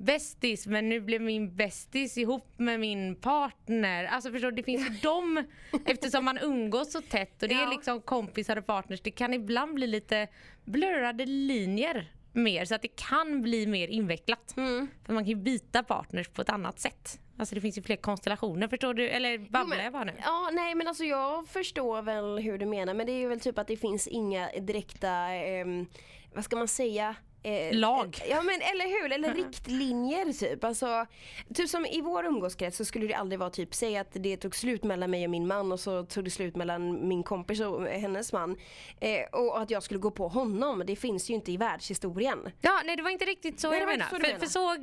bästis 0.05 0.67
men 0.67 0.89
nu 0.89 1.01
blev 1.01 1.21
min 1.21 1.57
bästis 1.57 2.19
ihop 2.19 2.47
med 2.57 2.81
min 2.81 3.17
partner. 3.17 4.05
Alltså 4.05 4.31
förstår 4.33 4.51
du, 4.51 4.57
det 4.57 4.63
finns 4.63 4.91
ju 4.91 4.95
de 5.03 5.45
eftersom 5.87 6.25
man 6.25 6.39
umgås 6.39 6.93
så 6.93 7.01
tätt 7.01 7.43
och 7.43 7.49
det 7.49 7.55
är 7.55 7.63
Ja. 7.63 7.71
liksom 7.71 8.01
kompisar 8.01 8.57
och 8.57 8.67
partners. 8.67 9.01
Det 9.01 9.11
kan 9.11 9.35
ibland 9.35 9.75
bli 9.75 9.87
lite 9.87 10.29
blurrade 10.65 11.27
linjer 11.27 12.13
mer 12.33 12.65
så 12.65 12.75
att 12.75 12.83
det 12.83 12.97
kan 12.97 13.43
bli 13.43 13.67
mer 13.67 13.89
invecklat. 13.89 14.57
Mm. 14.57 14.89
För 15.07 15.13
man 15.13 15.23
kan 15.25 15.29
ju 15.29 15.35
byta 15.37 15.83
partners 15.83 16.29
på 16.29 16.43
ett 16.43 16.51
annat 16.51 16.81
sätt. 16.81 17.19
Alltså 17.39 17.55
det 17.55 17.61
finns 17.61 17.79
ju 17.79 17.83
fler 17.83 17.97
konstellationer, 17.97 18.69
förstår 18.69 18.95
du? 18.95 19.09
Eller 19.09 19.39
babblar 19.39 19.77
jag 19.83 19.93
bara 19.93 20.05
nu? 20.05 20.13
Ja, 20.25 20.51
nej 20.53 20.75
men 20.75 20.89
alltså 20.89 21.05
jag 21.05 21.47
förstår 21.49 22.03
väl 22.03 22.39
hur 22.39 22.59
du 22.59 22.67
menar 22.67 22.95
men 22.95 23.07
det 23.07 23.13
är 23.13 23.19
ju 23.19 23.29
väl 23.29 23.41
typ 23.41 23.59
att 23.59 23.67
det 23.67 23.77
finns 23.77 24.07
inga 24.09 24.49
direkta, 24.61 25.09
ehm, 25.11 25.87
vad 26.35 26.45
ska 26.45 26.57
man 26.57 26.69
säga, 26.69 27.15
eh, 27.43 27.77
Lag. 27.77 28.19
Ja 28.29 28.43
men 28.43 28.55
eller 28.55 29.03
hur, 29.03 29.13
eller 29.13 29.35
riktlinjer 29.45 30.33
typ. 30.33 30.65
Alltså, 30.65 31.07
typ 31.55 31.69
som 31.69 31.87
i 31.87 32.01
vår 32.01 32.25
umgåskrets 32.25 32.77
så 32.77 32.85
skulle 32.85 33.07
det 33.07 33.15
aldrig 33.15 33.39
vara 33.39 33.51
typ, 33.51 33.75
säg 33.75 33.97
att 33.97 34.09
det 34.13 34.37
tog 34.37 34.57
slut 34.57 34.85
mellan 34.85 35.11
mig 35.11 35.25
och 35.25 35.31
min 35.31 35.47
man 35.47 35.73
och 35.73 35.81
så 35.81 36.05
tog 36.05 36.25
det 36.25 36.31
slut 36.31 36.57
mellan 36.57 37.09
min 37.09 37.23
kompis 37.23 37.61
och 37.61 37.87
hennes 37.87 38.33
man. 38.33 38.57
Eh, 39.01 39.25
och 39.33 39.61
att 39.61 39.71
jag 39.71 39.83
skulle 39.83 40.01
gå 40.01 40.11
på 40.11 40.29
honom, 40.29 40.83
det 40.87 40.97
finns 40.97 41.31
ju 41.31 41.35
inte 41.35 41.53
i 41.53 41.57
världshistorien. 41.57 42.39
Ja, 42.61 42.83
nej 42.85 42.97
det 42.97 43.03
var 43.03 43.11
inte 43.11 43.25
riktigt 43.25 43.61
så 43.61 43.71
Nej, 43.71 43.79
jag 43.79 43.89
menar. 43.89 44.07
så 44.11 44.17
för, 44.17 44.39
för 44.39 44.47
så 44.47 44.77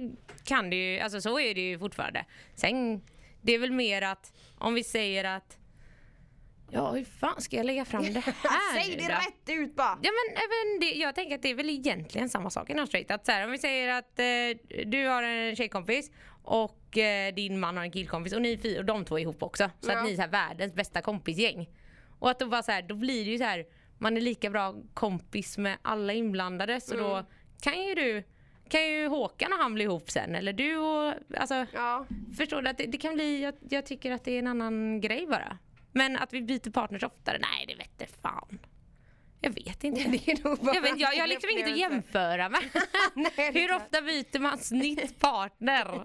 kan 0.43 0.69
det 0.69 0.75
ju, 0.75 0.99
alltså 0.99 1.21
så 1.21 1.39
är 1.39 1.55
det 1.55 1.61
ju 1.61 1.79
fortfarande. 1.79 2.25
Sen, 2.55 3.01
det 3.41 3.53
är 3.53 3.59
väl 3.59 3.71
mer 3.71 4.01
att 4.01 4.33
om 4.57 4.73
vi 4.73 4.83
säger 4.83 5.23
att 5.23 5.58
Ja, 6.71 6.91
hur 6.91 7.03
fan 7.03 7.41
ska 7.41 7.55
jag 7.57 7.65
lägga 7.65 7.85
fram 7.85 8.03
det 8.13 8.19
här 8.25 8.81
Säg 8.83 8.95
det 8.95 9.03
då? 9.03 9.09
rätt 9.13 9.59
ut 9.59 9.75
bara! 9.75 9.99
Ja 10.01 10.11
men 10.11 10.35
även 10.37 10.79
det, 10.79 10.91
jag 10.99 11.15
tänker 11.15 11.35
att 11.35 11.41
det 11.41 11.49
är 11.49 11.55
väl 11.55 11.69
egentligen 11.69 12.29
samma 12.29 12.49
sak 12.49 12.69
inom 12.69 12.87
straight. 12.87 13.11
Att 13.11 13.25
så 13.25 13.31
här, 13.31 13.45
om 13.45 13.51
vi 13.51 13.57
säger 13.57 13.89
att 13.89 14.19
eh, 14.19 14.85
du 14.85 15.05
har 15.07 15.23
en 15.23 15.55
tjejkompis 15.55 16.11
och 16.43 16.97
eh, 16.97 17.33
din 17.33 17.59
man 17.59 17.77
har 17.77 17.83
en 17.83 17.91
killkompis 17.91 18.33
och 18.33 18.41
ni 18.41 18.57
fyra, 18.57 18.79
och 18.79 18.85
de 18.85 19.05
två 19.05 19.17
är 19.17 19.21
ihop 19.21 19.43
också. 19.43 19.69
Så 19.79 19.91
Ja. 19.91 19.97
att 19.97 20.05
ni 20.05 20.11
är 20.11 20.15
så 20.15 20.21
här, 20.21 20.29
världens 20.29 20.73
bästa 20.73 21.01
kompisgäng. 21.01 21.69
Och 22.19 22.29
att 22.29 22.39
då, 22.39 22.47
bara 22.47 22.63
så 22.63 22.71
här, 22.71 22.81
då 22.81 22.95
blir 22.95 23.25
det 23.25 23.31
ju 23.31 23.37
så 23.37 23.43
här, 23.43 23.65
man 23.97 24.17
är 24.17 24.21
lika 24.21 24.49
bra 24.49 24.75
kompis 24.93 25.57
med 25.57 25.77
alla 25.81 26.13
inblandade 26.13 26.81
så 26.81 26.95
då 26.97 27.25
kan 27.61 27.81
ju 27.83 27.95
du 27.95 28.23
kan 28.69 28.87
ju 28.87 29.07
Håkan 29.07 29.53
och 29.53 29.59
han 29.59 29.73
bli 29.73 29.83
ihop 29.83 30.09
sen 30.11 30.35
eller 30.35 30.53
du 30.53 30.77
och 30.77 31.13
alltså 31.37 31.65
Ja. 31.73 32.05
Förstår 32.37 32.61
du? 32.61 32.69
Att 32.69 32.77
det, 32.77 32.85
det 32.85 32.97
kan 32.97 33.13
bli, 33.13 33.41
jag, 33.43 33.53
jag 33.69 33.85
tycker 33.85 34.11
att 34.11 34.23
det 34.23 34.31
är 34.31 34.39
en 34.39 34.47
annan 34.47 35.01
grej 35.01 35.27
bara. 35.27 35.57
Men 35.99 36.17
att 36.17 36.33
vi 36.33 36.41
byter 36.41 36.69
partners 36.69 37.03
oftare, 37.03 37.37
nej 37.41 37.65
det 37.67 37.75
vet 37.75 37.91
jag 37.97 38.09
fan. 38.09 38.59
Jag 39.41 39.49
vet 39.49 39.83
inte. 39.83 40.03
Det 40.09 40.31
är 40.31 40.43
nog 40.43 40.59
bara 40.59 40.75
Jag, 40.75 40.81
vet, 40.81 40.99
jag, 40.99 41.15
jag 41.15 41.19
har 41.19 41.27
liksom 41.27 41.49
inget 41.49 41.67
att 41.67 41.77
jämföra 41.77 42.49
med. 42.49 42.61
Nej, 43.13 43.51
Hur 43.53 43.75
ofta 43.75 44.01
byter 44.01 44.39
man 44.39 44.57
snittpartner? 44.57 45.85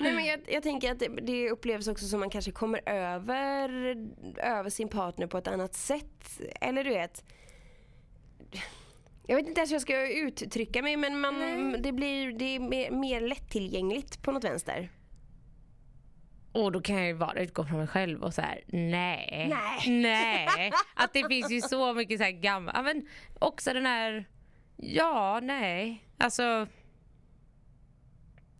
Nej 0.00 0.12
men 0.14 0.24
jag, 0.24 0.40
jag 0.48 0.62
tänker 0.62 0.92
att 0.92 0.98
det, 0.98 1.08
det 1.08 1.50
upplevs 1.50 1.88
också 1.88 2.06
som 2.06 2.20
man 2.20 2.30
kanske 2.30 2.52
kommer 2.52 2.88
över, 2.88 3.96
över 4.36 4.70
sin 4.70 4.88
partner 4.88 5.26
på 5.26 5.38
ett 5.38 5.48
annat 5.48 5.74
sätt. 5.74 6.40
Eller 6.60 6.84
du 6.84 6.90
vet. 6.90 7.24
Jag 9.26 9.36
vet 9.36 9.46
inte 9.48 9.60
ens 9.60 9.70
hur 9.70 9.74
jag 9.74 9.82
ska 9.82 10.08
uttrycka 10.08 10.82
mig 10.82 10.96
men 10.96 11.20
man, 11.20 11.76
det 11.82 11.92
blir 11.92 12.32
det 12.32 12.56
är 12.56 12.60
mer, 12.60 12.90
mer 12.90 13.20
lättillgängligt 13.20 14.22
på 14.22 14.32
något 14.32 14.44
vänster. 14.44 14.90
Och 16.52 16.72
då 16.72 16.80
kan 16.80 16.96
jag 16.96 17.06
ju 17.06 17.14
bara 17.14 17.40
utgå 17.40 17.64
från 17.64 17.78
mig 17.78 17.86
själv 17.86 18.22
och 18.22 18.34
så 18.34 18.42
här, 18.42 18.60
nej. 18.66 19.46
Nej. 19.50 20.00
Nej. 20.00 20.72
Att 20.94 21.12
det 21.12 21.28
finns 21.28 21.50
ju 21.50 21.60
så 21.60 21.94
mycket 21.94 22.18
så 22.18 22.24
här 22.24 22.30
gamla, 22.30 22.72
ja, 22.74 22.82
men 22.82 23.08
också 23.38 23.72
den 23.72 23.86
här, 23.86 24.28
ja, 24.76 25.40
nej. 25.42 26.04
Alltså. 26.18 26.66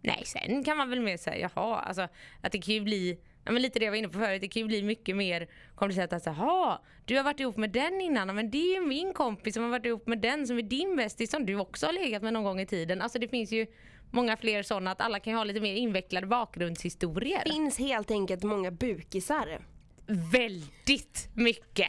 Nej, 0.02 0.23
sen 0.26 0.64
kan 0.64 0.76
man 0.76 0.90
väl 0.90 1.00
mer 1.00 1.16
säga, 1.16 1.50
jaha, 1.54 1.80
alltså 1.80 2.09
att 2.40 2.52
det 2.52 2.59
kan 2.59 2.75
ju 2.75 2.80
bli 2.80 3.20
Ja, 3.44 3.52
men 3.52 3.62
lite 3.62 3.78
det 3.78 3.85
jag 3.85 3.92
var 3.92 3.97
inne 3.97 4.09
på 4.09 4.18
förut, 4.18 4.40
det 4.40 4.49
kan 4.49 4.62
ju 4.62 4.66
bli 4.66 4.82
mycket 4.82 5.16
mer 5.16 5.49
komplicerat 5.75 6.12
att 6.12 6.23
säga, 6.23 6.37
jaha, 6.38 6.80
du 7.04 7.16
har 7.16 7.25
varit 7.25 7.40
ihop 7.40 7.56
med 7.56 7.70
den 7.70 8.00
innan, 8.00 8.35
men 8.35 8.50
det 8.50 8.59
är 8.59 8.80
ju 8.80 8.87
min 8.87 9.12
kompis 9.12 9.54
som 9.54 9.62
har 9.62 9.70
varit 9.70 9.87
ihop 9.87 10.06
med 10.06 10.18
den 10.18 10.47
som 10.47 10.59
är 10.59 10.62
din 10.62 10.97
bästis 10.97 11.30
som 11.30 11.47
du 11.47 11.56
också 11.56 11.87
har 11.87 11.92
legat 11.92 12.23
med 12.23 12.32
någon 12.32 12.44
gång 12.44 12.61
i 12.61 12.66
tiden. 12.66 13.02
Alltså 13.02 13.18
det 13.18 13.28
finns 13.28 13.52
ju 13.52 13.66
många 14.11 14.37
fler 14.37 14.62
sådana 14.62 14.90
att 14.90 15.00
alla 15.00 15.21
kan 15.21 15.35
ha 15.35 15.45
lite 15.45 15.61
mer 15.61 15.75
invecklade 15.75 16.26
bakgrundshistorier. 16.26 17.43
finns 17.47 17.79
helt 17.79 18.11
enkelt 18.11 18.43
många 18.43 18.71
bukisar. 18.71 19.61
Väldigt 20.33 21.29
mycket. 21.35 21.88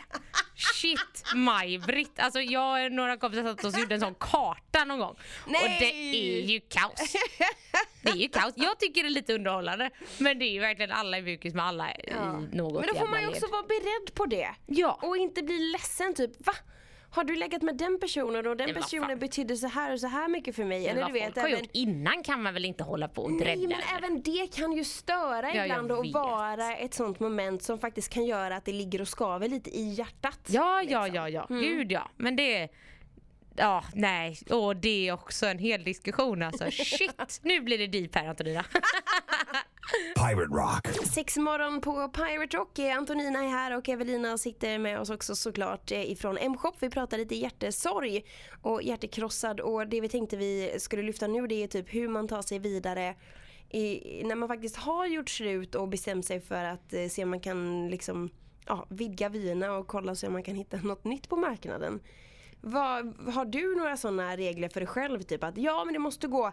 Shit 0.55 1.23
Maj-Britt. 1.35 2.19
Alltså 2.19 2.39
jag 2.41 2.85
och 2.85 2.91
några 2.91 3.17
kompisar 3.17 3.43
satt 3.43 3.63
och 3.63 3.79
gjorde 3.79 3.95
en 3.95 4.01
sån 4.01 4.15
karta 4.15 4.85
någon 4.85 4.99
gång. 4.99 5.15
Och 5.45 5.51
det 5.51 5.59
Nej! 5.79 6.41
är 6.41 6.45
ju 6.45 6.59
kaos. 6.59 7.13
Det 8.01 8.09
är 8.09 8.15
ju 8.15 8.29
kaos. 8.29 8.53
Jag 8.55 8.79
tycker 8.79 9.03
det 9.03 9.07
är 9.07 9.11
lite 9.11 9.33
underhållande. 9.33 9.89
Men 10.17 10.39
det 10.39 10.45
är 10.45 10.51
ju 10.51 10.59
verkligen 10.59 10.91
alla 10.91 11.17
i 11.17 11.21
bukis 11.21 11.53
med 11.53 11.65
alla 11.65 11.91
i 11.95 12.13
något 12.51 12.79
Men 12.79 12.87
då 12.93 12.99
får 12.99 13.07
man 13.07 13.21
ju 13.21 13.27
också 13.27 13.45
led. 13.45 13.51
vara 13.51 13.63
beredd 13.63 14.13
på 14.15 14.25
det. 14.25 14.49
Ja. 14.65 14.99
Och 15.01 15.17
inte 15.17 15.43
bli 15.43 15.59
ledsen 15.71 16.13
typ, 16.13 16.47
va? 16.47 16.53
Har 17.13 17.23
du 17.23 17.35
legat 17.35 17.61
med 17.61 17.77
den 17.77 17.99
personen 17.99 18.47
och 18.47 18.57
den 18.57 18.71
Men 18.73 18.81
personen 18.83 19.09
fan. 19.09 19.19
betydde 19.19 19.55
så 19.57 19.67
här 19.67 19.93
och 19.93 19.99
så 19.99 20.07
här 20.07 20.27
mycket 20.27 20.55
för 20.55 20.63
mig? 20.65 20.81
Men 20.81 20.89
Eller 20.91 21.01
vad 21.01 21.09
du 21.09 21.13
vet 21.13 21.25
folk 21.25 21.37
har 21.37 21.47
även... 21.47 21.59
gjort 21.59 21.69
innan 21.73 22.23
kan 22.23 22.43
man 22.43 22.53
väl 22.53 22.65
inte 22.65 22.83
hålla 22.83 23.07
på 23.07 23.21
och 23.23 23.31
Nej 23.31 23.39
drädda 23.39 23.61
men 23.61 23.71
över? 23.71 23.97
även 23.97 24.21
det 24.21 24.55
kan 24.55 24.71
ju 24.71 24.83
störa 24.83 25.55
Ja, 25.55 25.63
ibland 25.63 25.91
och 25.91 26.05
vara 26.05 26.75
ett 26.77 26.93
sånt 26.93 27.19
moment 27.19 27.63
som 27.63 27.79
faktiskt 27.79 28.09
kan 28.13 28.25
göra 28.25 28.55
att 28.55 28.65
det 28.65 28.73
ligger 28.73 29.01
och 29.01 29.07
skaver 29.07 29.47
lite 29.47 29.69
i 29.69 29.89
hjärtat. 29.93 30.39
Ja, 30.47 30.81
ja, 30.87 31.07
ja, 31.07 31.29
ja. 31.29 31.45
Gud 31.49 31.91
ja. 31.91 32.09
Men 32.17 32.35
det 32.35 32.69
Ja, 33.55 33.83
nej. 33.93 34.37
Och 34.49 34.75
det 34.75 35.07
är 35.07 35.13
också 35.13 35.45
en 35.45 35.57
hel 35.59 35.83
diskussion 35.83 36.41
alltså. 36.43 36.65
Shit! 36.71 37.39
Nu 37.43 37.61
blir 37.61 37.77
det 37.77 37.87
deep 37.87 38.15
här 38.15 38.27
Antonina. 38.27 38.65
Pirate 40.15 40.53
Rock. 40.53 41.07
Sex 41.13 41.37
morgon 41.37 41.81
på 41.81 42.09
Pirate 42.09 42.57
Rock. 42.57 42.79
Eh, 42.79 42.97
Antonina 42.97 43.43
är 43.43 43.49
här 43.49 43.77
och 43.77 43.89
Evelina 43.89 44.37
sitter 44.37 44.79
med 44.79 44.99
oss 44.99 45.09
också 45.09 45.35
såklart 45.35 45.91
eh, 45.91 46.11
ifrån 46.11 46.37
M-shop. 46.37 46.73
Vi 46.79 46.89
pratar 46.89 47.17
lite 47.17 47.35
hjärtesorg 47.35 48.23
och 48.61 48.83
hjärtekrossad 48.83 49.59
och 49.59 49.87
det 49.87 50.01
vi 50.01 50.09
tänkte 50.09 50.37
vi 50.37 50.75
skulle 50.77 51.03
lyfta 51.03 51.27
nu 51.27 51.47
det 51.47 51.63
är 51.63 51.67
typ 51.67 51.93
hur 51.93 52.07
man 52.07 52.27
tar 52.27 52.41
sig 52.41 52.59
vidare 52.59 53.15
i, 53.69 54.21
när 54.23 54.35
man 54.35 54.47
faktiskt 54.47 54.75
har 54.75 55.05
gjort 55.05 55.29
slut 55.29 55.75
och 55.75 55.87
bestämt 55.87 56.25
sig 56.25 56.41
för 56.41 56.63
att 56.63 56.93
eh, 56.93 57.07
se 57.07 57.23
om 57.23 57.29
man 57.29 57.39
kan 57.39 57.89
liksom 57.89 58.29
ja, 58.67 58.85
vidga 58.89 59.29
vyerna 59.29 59.73
och 59.73 59.87
kolla 59.87 60.15
så 60.15 60.27
om 60.27 60.33
man 60.33 60.43
kan 60.43 60.55
hitta 60.55 60.77
något 60.77 61.03
nytt 61.03 61.29
på 61.29 61.35
marknaden. 61.35 61.99
Vad, 62.61 63.17
har 63.33 63.45
du 63.45 63.75
några 63.75 63.97
sådana 63.97 64.37
regler 64.37 64.69
för 64.69 64.79
dig 64.79 64.87
själv? 64.87 65.21
Typ 65.21 65.43
att 65.43 65.57
ja 65.57 65.85
men 65.85 65.93
det 65.93 65.99
måste 65.99 66.27
gå 66.27 66.51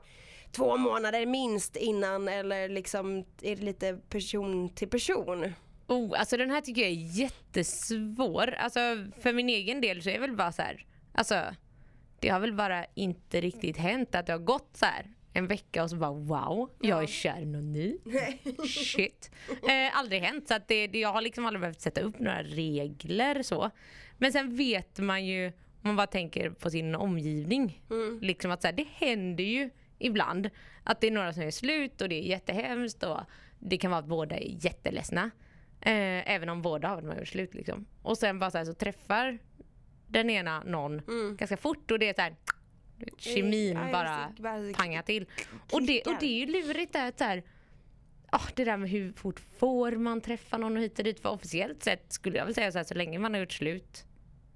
två 0.52 0.76
månader 0.76 1.26
minst 1.26 1.76
innan 1.76 2.28
eller 2.28 2.68
liksom 2.68 3.18
är 3.42 3.56
det 3.56 3.62
lite 3.62 3.98
person 4.08 4.68
till 4.74 4.88
person? 4.88 5.52
Oh, 5.86 6.20
alltså 6.20 6.36
den 6.36 6.50
här 6.50 6.60
tycker 6.60 6.82
jag 6.82 6.90
är 6.90 7.20
jättesvår. 7.20 8.54
Alltså 8.54 8.80
för 9.20 9.32
min 9.32 9.48
egen 9.48 9.80
del 9.80 10.02
så 10.02 10.08
är 10.08 10.14
det 10.14 10.20
väl 10.20 10.36
bara 10.36 10.52
så 10.52 10.62
här. 10.62 10.86
Alltså 11.12 11.42
det 12.20 12.28
har 12.28 12.40
väl 12.40 12.54
bara 12.54 12.84
inte 12.94 13.40
riktigt 13.40 13.76
hänt 13.76 14.14
att 14.14 14.26
det 14.26 14.32
har 14.32 14.38
gått 14.38 14.76
så 14.76 14.86
här 14.86 15.06
en 15.32 15.46
vecka 15.46 15.82
och 15.82 15.90
så 15.90 15.96
bara 15.96 16.12
wow, 16.12 16.70
jag 16.80 17.02
är 17.02 17.06
kär 17.06 17.40
i 17.40 17.44
någon 17.44 17.72
ny. 17.72 17.98
Shit. 18.68 19.30
Eh, 19.48 19.98
aldrig 19.98 20.22
hänt 20.22 20.48
så 20.48 20.54
att 20.54 20.68
det, 20.68 20.84
jag 20.84 21.12
har 21.12 21.20
liksom 21.20 21.46
aldrig 21.46 21.60
behövt 21.60 21.80
sätta 21.80 22.00
upp 22.00 22.18
några 22.18 22.42
regler 22.42 23.42
så. 23.42 23.70
Men 24.18 24.32
sen 24.32 24.56
vet 24.56 24.98
man 24.98 25.26
ju 25.26 25.52
man 25.80 25.96
bara 25.96 26.06
tänker 26.06 26.50
på 26.50 26.70
sin 26.70 26.94
omgivning. 26.94 27.82
Liksom 28.20 28.50
att 28.50 28.62
så 28.62 28.68
här, 28.68 28.72
det 28.72 28.86
händer 28.94 29.44
ju 29.44 29.70
ibland 29.98 30.50
att 30.84 31.00
det 31.00 31.06
är 31.06 31.10
några 31.10 31.32
som 31.32 31.42
är 31.42 31.50
slut 31.50 32.00
och 32.00 32.08
det 32.08 32.14
är 32.14 32.22
jättehemskt 32.22 33.02
och 33.02 33.20
det 33.58 33.78
kan 33.78 33.90
vara 33.90 34.00
att 34.00 34.06
båda 34.06 34.36
är 34.36 34.64
jätteledsna. 34.64 35.30
Eh, 35.80 36.30
även 36.34 36.48
om 36.48 36.62
båda 36.62 36.88
har 36.88 37.02
varit 37.02 37.28
slut 37.28 37.54
liksom. 37.54 37.86
Och 38.02 38.18
sen 38.18 38.38
bara 38.38 38.50
så, 38.50 38.58
här, 38.58 38.64
så 38.64 38.74
träffar 38.74 39.38
den 40.06 40.30
ena 40.30 40.62
någon 40.64 41.02
ganska 41.36 41.56
fort 41.56 41.90
och 41.90 41.98
det 41.98 42.08
är 42.08 42.14
så 42.14 42.20
här, 42.20 42.36
kemin 43.18 43.76
just 43.76 43.92
bara 43.92 44.32
det, 44.36 44.42
bara 44.42 44.72
pangar 44.72 45.02
till. 45.02 45.26
Och 45.72 45.82
det, 45.82 46.02
och 46.02 46.14
det 46.20 46.26
är 46.26 46.38
ju 46.38 46.46
lurigt 46.46 46.92
där 46.92 47.08
att 47.08 47.18
så 47.18 47.24
här, 47.24 47.42
ah, 48.30 48.46
det 48.54 48.64
där 48.64 48.76
med 48.76 48.90
hur 48.90 49.12
fort 49.12 49.40
får 49.58 49.92
man 49.92 50.20
träffa 50.20 50.58
någon 50.58 50.76
och 50.76 50.82
hit 50.82 50.98
och 50.98 51.04
dit. 51.04 51.20
För 51.20 51.28
officiellt 51.28 51.82
sett 51.82 52.12
skulle 52.12 52.38
jag 52.38 52.44
väl 52.44 52.54
säga 52.54 52.72
så 52.72 52.78
här, 52.78 52.84
så 52.84 52.94
länge 52.94 53.18
man 53.18 53.34
har 53.34 53.40
gjort 53.40 53.52
slut 53.52 54.04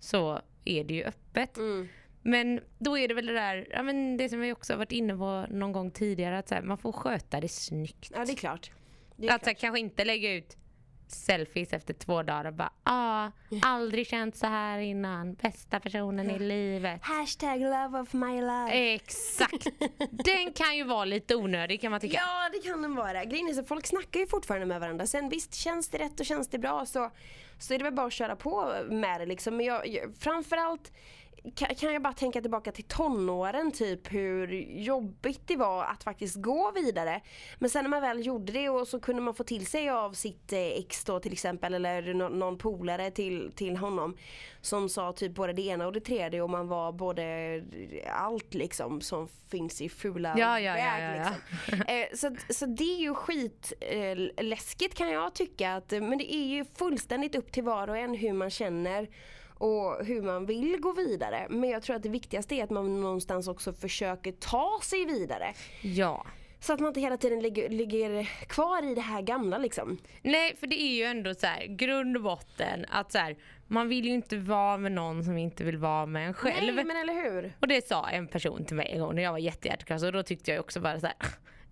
så 0.01 0.41
är 0.65 0.85
det 0.85 0.95
ju 0.95 1.05
öppet. 1.05 1.57
Mm. 1.57 1.89
Men 2.23 2.61
då 2.79 2.99
är 2.99 3.09
det 3.09 3.15
väl 3.15 3.27
det 3.27 3.33
där, 3.33 3.67
ja, 3.71 3.83
men 3.83 4.17
det 4.17 4.29
som 4.29 4.41
vi 4.41 4.53
också 4.53 4.73
har 4.73 4.79
varit 4.79 4.93
inne 4.93 5.17
på 5.17 5.47
någon 5.51 5.73
gång 5.73 5.91
tidigare, 5.91 6.39
att 6.39 6.49
så 6.49 6.55
här, 6.55 6.63
man 6.63 6.79
får 6.79 6.93
sköta 6.93 7.41
det 7.41 7.49
snyggt. 7.49 8.13
Ja 8.15 8.25
det 8.25 8.33
är 8.33 8.37
klart. 8.37 8.71
Det 9.17 9.29
är 9.29 9.35
Att 9.35 9.45
så 9.45 9.51
här, 9.51 9.55
klart. 9.55 9.61
kanske 9.61 9.81
inte 9.81 10.05
lägga 10.05 10.33
ut 10.33 10.57
selfies 11.15 11.73
efter 11.73 11.95
två 11.95 12.23
dagar 12.23 12.45
och 12.45 12.55
bara 12.55 12.73
ah, 12.83 13.31
aldrig 13.63 14.07
känt 14.07 14.37
så 14.37 14.47
här 14.47 14.79
innan, 14.79 15.35
bästa 15.35 15.81
personen 15.81 16.31
i 16.31 16.39
livet. 16.39 17.01
Hashtag 17.03 17.61
love 17.61 18.01
of 18.01 18.13
my 18.13 18.41
life. 18.41 18.95
Exakt! 18.95 19.67
Den 20.11 20.53
kan 20.53 20.77
ju 20.77 20.85
vara 20.85 21.05
lite 21.05 21.37
onödig 21.37 21.81
kan 21.81 21.91
man 21.91 22.01
tycka. 22.01 22.17
Ja 22.17 22.49
det 22.53 22.69
kan 22.69 22.83
den 22.83 22.95
vara. 22.95 23.25
Grejen 23.25 23.49
är 23.49 23.53
så 23.53 23.65
folk 23.65 23.87
snackar 23.87 24.21
ju 24.21 24.27
fortfarande 24.27 24.67
med 24.67 24.81
varandra. 24.81 25.07
Sen 25.07 25.29
visst 25.29 25.55
känns 25.55 25.89
det 25.89 25.99
rätt 25.99 26.21
och 26.21 26.27
känns 26.27 26.49
det 26.49 26.59
bra 26.59 26.87
så, 26.87 27.11
så 27.59 27.75
är 27.75 27.79
det 27.79 27.85
väl 27.85 27.95
bara 27.95 28.07
att 28.07 28.13
köra 28.13 28.37
på 28.37 28.75
med 28.91 29.21
det 29.21 29.27
liksom. 29.27 29.57
Men 29.57 29.67
jag, 29.67 29.89
jag, 29.89 30.15
framförallt 30.19 30.93
kan, 31.55 31.93
jag 31.93 32.03
bara 32.03 32.13
tänka 32.13 32.41
tillbaka 32.41 32.73
till 32.73 32.85
tonåren 32.85 33.73
typ 33.73 34.13
hur 34.13 34.53
jobbigt 34.83 35.41
det 35.47 35.57
var 35.57 35.85
att 35.85 36.05
faktiskt 36.05 36.37
gå 36.37 36.71
vidare. 36.75 37.21
Men 37.59 37.71
sen 37.71 37.85
när 37.85 37.89
man 37.91 38.03
väl 38.03 38.27
gjorde 38.27 38.53
det 38.53 38.69
och 38.69 38.89
så 38.89 39.01
kunde 39.01 39.23
man 39.23 39.35
få 39.35 39.45
till 39.45 39.67
sig 39.67 39.91
av 39.91 40.13
sitt 40.13 40.53
eh, 40.53 40.59
ex 40.61 41.05
då 41.05 41.21
till 41.21 41.33
exempel 41.33 41.75
eller 41.75 42.15
nå- 42.15 42.29
någon 42.29 42.59
polare 42.59 43.11
till, 43.11 43.53
till 43.55 43.77
honom 43.77 44.17
som 44.61 44.89
sa 44.89 45.13
typ 45.13 45.35
både 45.35 45.53
det 45.53 45.63
ena 45.63 45.87
och 45.87 45.93
det 45.93 46.01
tredje 46.01 46.43
och 46.43 46.51
man 46.51 46.69
var 46.69 46.93
både 46.93 47.23
allt 48.13 48.55
liksom 48.55 49.01
som 49.01 49.29
finns 49.51 49.81
i 49.81 49.89
fula 49.89 50.35
Ja, 50.39 50.61
ja, 50.61 50.73
väg. 50.73 51.03
ja. 51.21 51.25
Liksom. 51.25 51.83
Eh, 51.89 52.07
så, 52.15 52.37
så 52.55 52.67
det 52.67 52.85
är 52.95 52.99
ju 53.01 53.15
skit 53.15 53.73
eh, 53.81 54.45
läskigt 54.45 54.95
kan 54.95 55.11
jag 55.11 55.35
tycka. 55.35 55.75
Att, 55.75 55.91
men 55.91 56.19
det 56.19 56.35
är 56.35 56.47
ju 56.47 56.65
fullständigt 56.65 57.35
upp 57.35 57.53
till 57.53 57.63
var 57.65 57.89
och 57.91 57.97
en 57.97 58.15
hur 58.15 58.33
man 58.33 58.51
känner 58.51 59.09
och 59.63 60.07
hur 60.07 60.23
man 60.23 60.47
vill 60.47 60.77
gå 60.81 60.93
vidare. 60.93 61.47
Men 61.51 61.71
jag 61.71 61.83
tror 61.83 61.97
att 61.97 62.03
det 62.03 62.09
viktigaste 62.09 62.55
är 62.55 62.65
att 62.65 62.71
man 62.71 63.01
någonstans 63.01 63.49
också 63.49 63.73
försöker 63.73 64.33
ta 64.33 64.81
sig 64.83 65.05
vidare. 65.05 65.55
Ja. 65.83 66.27
Så 66.61 66.73
att 66.73 66.81
man 66.81 66.89
inte 66.89 67.01
hela 67.01 67.17
tiden 67.17 67.41
ligger, 67.41 67.69
ligger 67.69 68.25
kvar 68.47 68.93
i 68.93 68.95
det 68.95 69.01
här 69.01 69.23
gamla 69.23 69.59
liksom. 69.59 69.99
Nej 70.23 70.57
för 70.57 70.67
det 70.67 70.83
är 70.83 70.95
ju 70.95 71.05
ändå 71.05 71.35
så 71.35 71.47
här, 71.47 71.67
grund 71.67 72.17
och 72.17 72.23
botten 72.23 72.87
att 72.89 73.13
så 73.13 73.19
här, 73.19 73.37
man 73.67 73.89
vill 73.89 74.05
ju 74.05 74.15
inte 74.15 74.37
vara 74.37 74.77
med 74.77 74.93
någon 74.93 75.25
som 75.25 75.39
inte 75.39 75.65
vill 75.65 75.77
vara 75.77 76.07
med 76.07 76.27
en 76.27 76.35
själv. 76.35 76.75
Nej 76.75 76.85
men 76.85 76.97
eller 76.97 77.15
hur? 77.15 77.57
Och 77.61 77.69
det 77.69 77.87
sa 77.89 78.11
en 78.11 78.29
person 78.29 78.65
till 78.65 78.77
mig 78.77 78.89
en 78.93 79.01
gång 79.01 79.15
när 79.15 79.23
jag 79.23 79.33
var 79.33 79.39
jättehjärtekrossad 79.39 80.07
och 80.07 80.13
då 80.13 80.23
tyckte 80.23 80.51
jag 80.51 80.61
också 80.61 80.81
bara 80.81 81.01
så 81.01 81.07
här. 81.07 81.17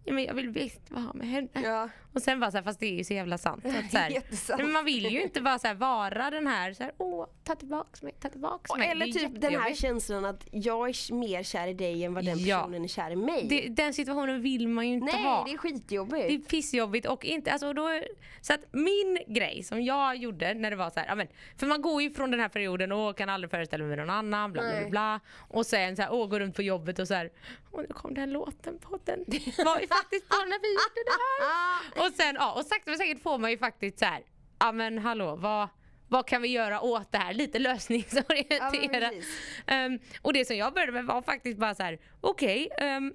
Ja, 0.04 0.12
men 0.12 0.24
jag 0.24 0.34
vill 0.34 0.48
visst 0.48 0.90
vara 0.90 1.12
med 1.14 1.28
henne. 1.28 1.48
Ja. 1.52 1.88
Och 2.14 2.22
sen 2.22 2.40
bara 2.40 2.50
så 2.50 2.56
här, 2.56 2.64
fast 2.64 2.80
det 2.80 2.86
är 2.86 2.94
ju 2.94 3.04
så 3.04 3.14
jävla 3.14 3.38
sant. 3.38 3.64
Att 3.66 3.90
så 3.90 3.98
här, 3.98 4.10
nej, 4.48 4.56
men 4.58 4.72
man 4.72 4.84
vill 4.84 5.06
ju 5.06 5.22
inte 5.22 5.40
bara 5.40 5.58
så 5.58 5.66
här, 5.66 5.74
vara 5.74 6.30
den 6.30 6.46
här, 6.46 6.72
så 6.72 6.82
här 6.82 6.92
åh 6.98 7.26
ta 7.44 7.54
tillbaks 7.54 8.02
mig, 8.02 8.12
ta 8.20 8.28
tillbaks 8.28 8.76
mig. 8.76 8.88
Eller 8.88 9.06
typ 9.06 9.40
den 9.40 9.54
här 9.60 9.74
känslan 9.74 10.24
att 10.24 10.48
jag 10.50 10.88
är 10.88 11.14
mer 11.14 11.42
kär 11.42 11.66
i 11.66 11.74
dig 11.74 12.04
än 12.04 12.14
vad 12.14 12.24
den 12.24 12.38
Ja. 12.38 12.58
personen 12.58 12.84
är 12.84 12.88
kär 12.88 13.10
i 13.10 13.16
mig. 13.16 13.46
det, 13.48 13.68
Den 13.68 13.94
situationen 13.94 14.42
vill 14.42 14.68
man 14.68 14.88
ju 14.88 14.94
inte 14.94 15.12
Nej 15.12 15.24
ha. 15.24 15.44
det 15.44 15.52
är 15.52 15.56
skitjobbigt. 15.58 16.28
Det 16.28 16.34
är 16.34 16.38
pissjobbigt 16.38 17.06
och 17.06 17.24
inte, 17.24 17.52
alltså 17.52 17.72
då, 17.72 18.00
så 18.40 18.52
att 18.54 18.60
min 18.72 19.18
grej 19.26 19.62
som 19.62 19.82
jag 19.82 20.16
gjorde 20.16 20.54
när 20.54 20.70
det 20.70 20.76
var 20.76 20.90
så 20.90 21.00
här, 21.00 21.06
ja 21.06 21.14
men, 21.14 21.26
för 21.56 21.66
man 21.66 21.82
går 21.82 22.02
ju 22.02 22.10
från 22.10 22.30
den 22.30 22.40
här 22.40 22.48
perioden 22.48 22.92
och 22.92 23.16
kan 23.16 23.28
aldrig 23.28 23.50
föreställa 23.50 23.84
mig 23.84 23.96
någon 23.96 24.10
annan, 24.10 24.52
bla 24.52 24.62
bla 24.62 24.70
bla, 24.70 24.80
Nej. 24.80 24.90
bla. 24.90 25.20
Och 25.48 25.66
sen 25.66 25.96
så 25.96 26.02
här, 26.02 26.12
åh, 26.12 26.26
går 26.28 26.40
runt 26.40 26.56
på 26.56 26.62
jobbet 26.62 26.98
och 26.98 27.08
så 27.08 27.14
här, 27.14 27.30
åh 27.72 27.80
nu 27.88 27.94
kom 27.94 28.14
den 28.14 28.32
låten 28.32 28.78
på 28.78 28.98
den. 29.04 29.24
Var 29.64 29.80
faktiskt 29.96 30.28
på 30.28 30.36
när 30.36 30.60
vi 30.62 30.68
gjorde 30.72 31.02
det 31.06 31.44
här. 31.44 32.06
Och 32.06 32.14
sen, 32.14 32.34
ja, 32.38 32.52
och 32.52 32.66
sakta 32.66 32.90
men 32.90 32.98
säkert 32.98 33.22
får 33.22 33.38
man 33.38 33.50
ju 33.50 33.58
faktiskt 33.58 33.98
så 33.98 34.04
här, 34.04 34.22
ja 34.58 34.72
men 34.72 34.98
hallå, 34.98 35.36
vad, 35.36 35.68
vad 36.08 36.26
kan 36.26 36.42
vi 36.42 36.48
göra 36.48 36.80
åt 36.80 37.12
det 37.12 37.18
här? 37.18 37.34
Lite 37.34 37.58
lösningsorienterat. 37.58 38.72
precis. 39.12 39.26
Ehm, 39.66 39.98
och 40.22 40.32
det 40.32 40.44
som 40.44 40.56
jag 40.56 40.74
började 40.74 40.92
med 40.92 41.04
var 41.04 41.22
faktiskt 41.22 41.58
bara 41.58 41.74
så 41.74 41.82
här, 41.82 41.98
okej, 42.20 42.68
ehm, 42.78 43.12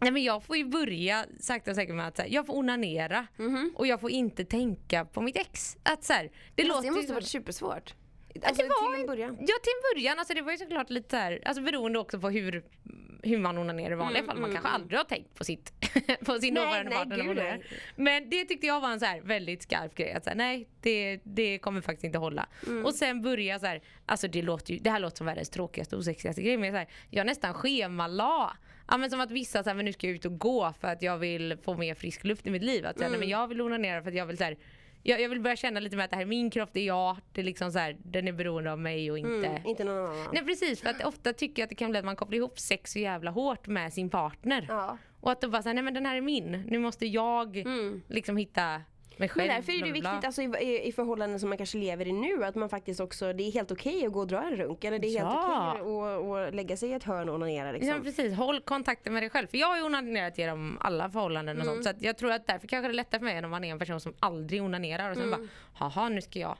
Nej 0.00 0.10
men 0.10 0.22
jag 0.24 0.44
får 0.44 0.56
ju 0.56 0.64
börja 0.64 1.26
sakta 1.40 1.70
och 1.70 1.74
säkert 1.74 1.94
med 1.94 2.06
att 2.06 2.18
här, 2.18 2.26
jag 2.30 2.46
får 2.46 2.56
onanera 2.56 3.26
och 3.74 3.86
jag 3.86 4.00
får 4.00 4.10
inte 4.10 4.44
tänka 4.44 5.04
på 5.04 5.20
mitt 5.20 5.36
ex. 5.36 5.76
Att 5.82 6.04
så 6.04 6.12
här, 6.12 6.30
det 6.54 6.64
låter 6.64 6.80
det 6.82 6.86
ju 6.86 6.92
måste 6.92 7.06
som- 7.06 7.14
varit 7.14 7.28
supersvårt. 7.28 7.94
Ja, 8.42 8.48
Alltså 8.48 8.62
det 8.62 8.68
var 8.68 8.92
till 8.92 9.00
en 9.00 9.06
början. 9.06 9.36
Ja 9.40 9.54
till 9.62 9.72
en 9.76 9.94
början, 9.94 10.18
alltså 10.18 10.34
det 10.34 10.42
var 10.42 10.52
ju 10.52 10.58
såklart 10.58 10.90
lite 10.90 11.10
så 11.10 11.16
här, 11.16 11.40
alltså 11.44 11.62
beroende 11.62 11.98
också 11.98 12.20
på 12.20 12.30
hur, 12.30 12.64
hur 13.22 13.38
man 13.38 13.58
onanerar 13.58 13.92
i 13.92 13.94
vanliga 13.94 14.24
fall. 14.24 14.38
Man 14.38 14.52
kanske 14.52 14.68
aldrig 14.68 14.98
har 14.98 15.04
tänkt 15.04 15.34
på, 15.34 15.44
sitt, 15.44 15.72
på 16.24 16.38
sin 16.38 16.54
dåvarande 16.54 16.90
partner. 16.90 17.60
Men 17.96 18.30
det 18.30 18.44
tyckte 18.44 18.66
jag 18.66 18.80
var 18.80 18.90
en 18.90 19.00
så 19.00 19.06
här 19.06 19.20
väldigt 19.20 19.62
skarp 19.62 19.94
grej. 19.94 20.12
Att 20.12 20.24
så 20.24 20.30
här, 20.30 20.36
nej 20.36 20.68
det, 20.80 21.20
det 21.24 21.58
kommer 21.58 21.80
faktiskt 21.80 22.04
inte 22.04 22.18
hålla. 22.18 22.46
Och 22.84 22.94
sen 22.94 23.22
börja 23.22 23.58
så 23.58 23.66
här, 23.66 23.82
alltså 24.06 24.28
det, 24.28 24.42
låter 24.42 24.72
ju, 24.74 24.78
det 24.78 24.90
här 24.90 25.00
låter 25.00 25.16
som 25.16 25.26
världens 25.26 25.50
tråkigaste 25.50 25.96
och 25.96 26.00
osexigaste 26.00 26.42
grej 26.42 26.56
men 26.56 26.72
så 26.72 26.76
här, 26.76 26.88
jag 27.10 27.26
nästan 27.26 27.54
schemalade 27.54 28.56
Ja, 28.88 28.96
men 28.96 29.10
som 29.10 29.20
att 29.20 29.30
vissa 29.30 29.62
säger 29.62 29.74
men 29.74 29.84
nu 29.84 29.92
ska 29.92 30.06
jag 30.06 30.16
ut 30.16 30.24
och 30.24 30.38
gå 30.38 30.72
för 30.80 30.88
att 30.88 31.02
jag 31.02 31.18
vill 31.18 31.56
få 31.62 31.76
mer 31.76 31.94
frisk 31.94 32.24
luft 32.24 32.46
i 32.46 32.50
mitt 32.50 32.62
liv. 32.62 32.86
Att, 32.86 32.96
så 32.98 33.02
här, 33.02 33.10
nej, 33.10 33.18
men 33.18 33.28
jag 33.28 33.48
vill 33.48 33.60
onanera 33.60 34.02
för 34.02 34.08
att 34.08 34.16
jag 34.16 34.26
vill 34.26 34.38
så 34.38 34.44
här, 34.44 34.56
jag, 35.06 35.20
jag 35.20 35.28
vill 35.28 35.40
börja 35.40 35.56
känna 35.56 35.80
lite 35.80 35.96
mer 35.96 36.04
att 36.04 36.10
det 36.10 36.16
här 36.16 36.22
är 36.22 36.26
min 36.26 36.50
kropp, 36.50 36.68
det 36.72 36.80
är 36.80 36.86
jag. 36.86 37.16
Det 37.32 37.40
är 37.40 37.44
liksom 37.44 37.72
så 37.72 37.78
här, 37.78 37.96
den 38.02 38.28
är 38.28 38.32
beroende 38.32 38.72
av 38.72 38.78
mig 38.78 39.10
och 39.10 39.18
inte... 39.18 39.46
Mm, 39.46 39.66
inte 39.66 39.84
någon 39.84 40.10
annan. 40.10 40.28
Nej 40.32 40.44
precis, 40.44 40.80
för 40.80 40.88
att 40.88 41.04
ofta 41.04 41.32
tycker 41.32 41.62
jag 41.62 41.64
att 41.64 41.70
det 41.70 41.76
kan 41.76 41.90
bli 41.90 41.98
att 41.98 42.04
man 42.04 42.16
kopplar 42.16 42.36
ihop 42.36 42.58
sex 42.58 42.92
så 42.92 42.98
jävla 42.98 43.30
hårt 43.30 43.66
med 43.66 43.92
sin 43.92 44.10
partner. 44.10 44.66
Ja. 44.68 44.98
Och 45.20 45.32
att 45.32 45.40
då 45.40 45.48
bara 45.48 45.62
säga 45.62 45.72
nej 45.72 45.82
men 45.82 45.94
den 45.94 46.06
här 46.06 46.16
är 46.16 46.20
min, 46.20 46.62
nu 46.66 46.78
måste 46.78 47.06
jag 47.06 47.64
liksom 48.08 48.36
hitta 48.36 48.82
mig 49.18 49.28
själv. 49.28 49.46
Men 49.48 49.56
därför 49.56 49.72
är 49.72 49.78
det 49.86 49.92
viktigt 49.92 50.24
alltså, 50.24 50.42
i, 50.42 50.86
i, 50.88 50.92
förhållanden 50.92 51.40
som 51.40 51.48
man 51.48 51.58
kanske 51.58 51.78
lever 51.78 52.06
i 52.08 52.12
nu 52.12 52.44
att 52.44 52.54
man 52.54 52.68
faktiskt 52.68 53.00
också, 53.00 53.32
det 53.32 53.42
är 53.42 53.52
helt 53.52 53.70
okej 53.72 54.06
att 54.06 54.12
gå 54.12 54.20
och 54.20 54.26
dra 54.26 54.42
en 54.42 54.56
runk. 54.56 54.84
Eller 54.84 54.98
det 54.98 55.06
är 55.08 55.18
helt 55.18 55.30
Ja. 55.32 55.76
okej 55.80 56.42
att, 56.42 56.48
att 56.48 56.54
lägga 56.54 56.76
sig 56.76 56.88
i 56.90 56.92
ett 56.92 57.04
hörn 57.04 57.28
och 57.28 57.34
onanera 57.34 57.72
liksom. 57.72 57.88
Ja 57.88 57.96
precis, 58.02 58.34
håll 58.34 58.60
kontakten 58.60 59.12
med 59.12 59.22
dig 59.22 59.30
själv. 59.30 59.46
För 59.46 59.58
jag 59.58 59.66
har 59.66 59.76
ju 59.76 59.82
onanerat 59.82 60.38
genom 60.38 60.78
alla 60.80 61.10
förhållanden 61.10 61.56
och 61.60 61.66
Mm. 61.66 61.82
sånt. 61.82 61.98
Så 62.00 62.06
jag 62.06 62.16
tror 62.18 62.32
att 62.32 62.46
därför 62.46 62.68
kanske 62.68 62.88
det 62.88 62.92
är 62.92 62.94
lättare 62.96 63.18
för 63.18 63.24
mig 63.24 63.36
än 63.36 63.44
om 63.44 63.50
man 63.50 63.64
är 63.64 63.72
en 63.72 63.78
person 63.78 64.00
som 64.00 64.14
aldrig 64.20 64.62
onanerar 64.62 65.10
och 65.10 65.16
sen 65.16 65.30
bara, 65.30 65.40
haha 65.74 66.08
nu 66.08 66.20
ska 66.22 66.38
jag, 66.38 66.58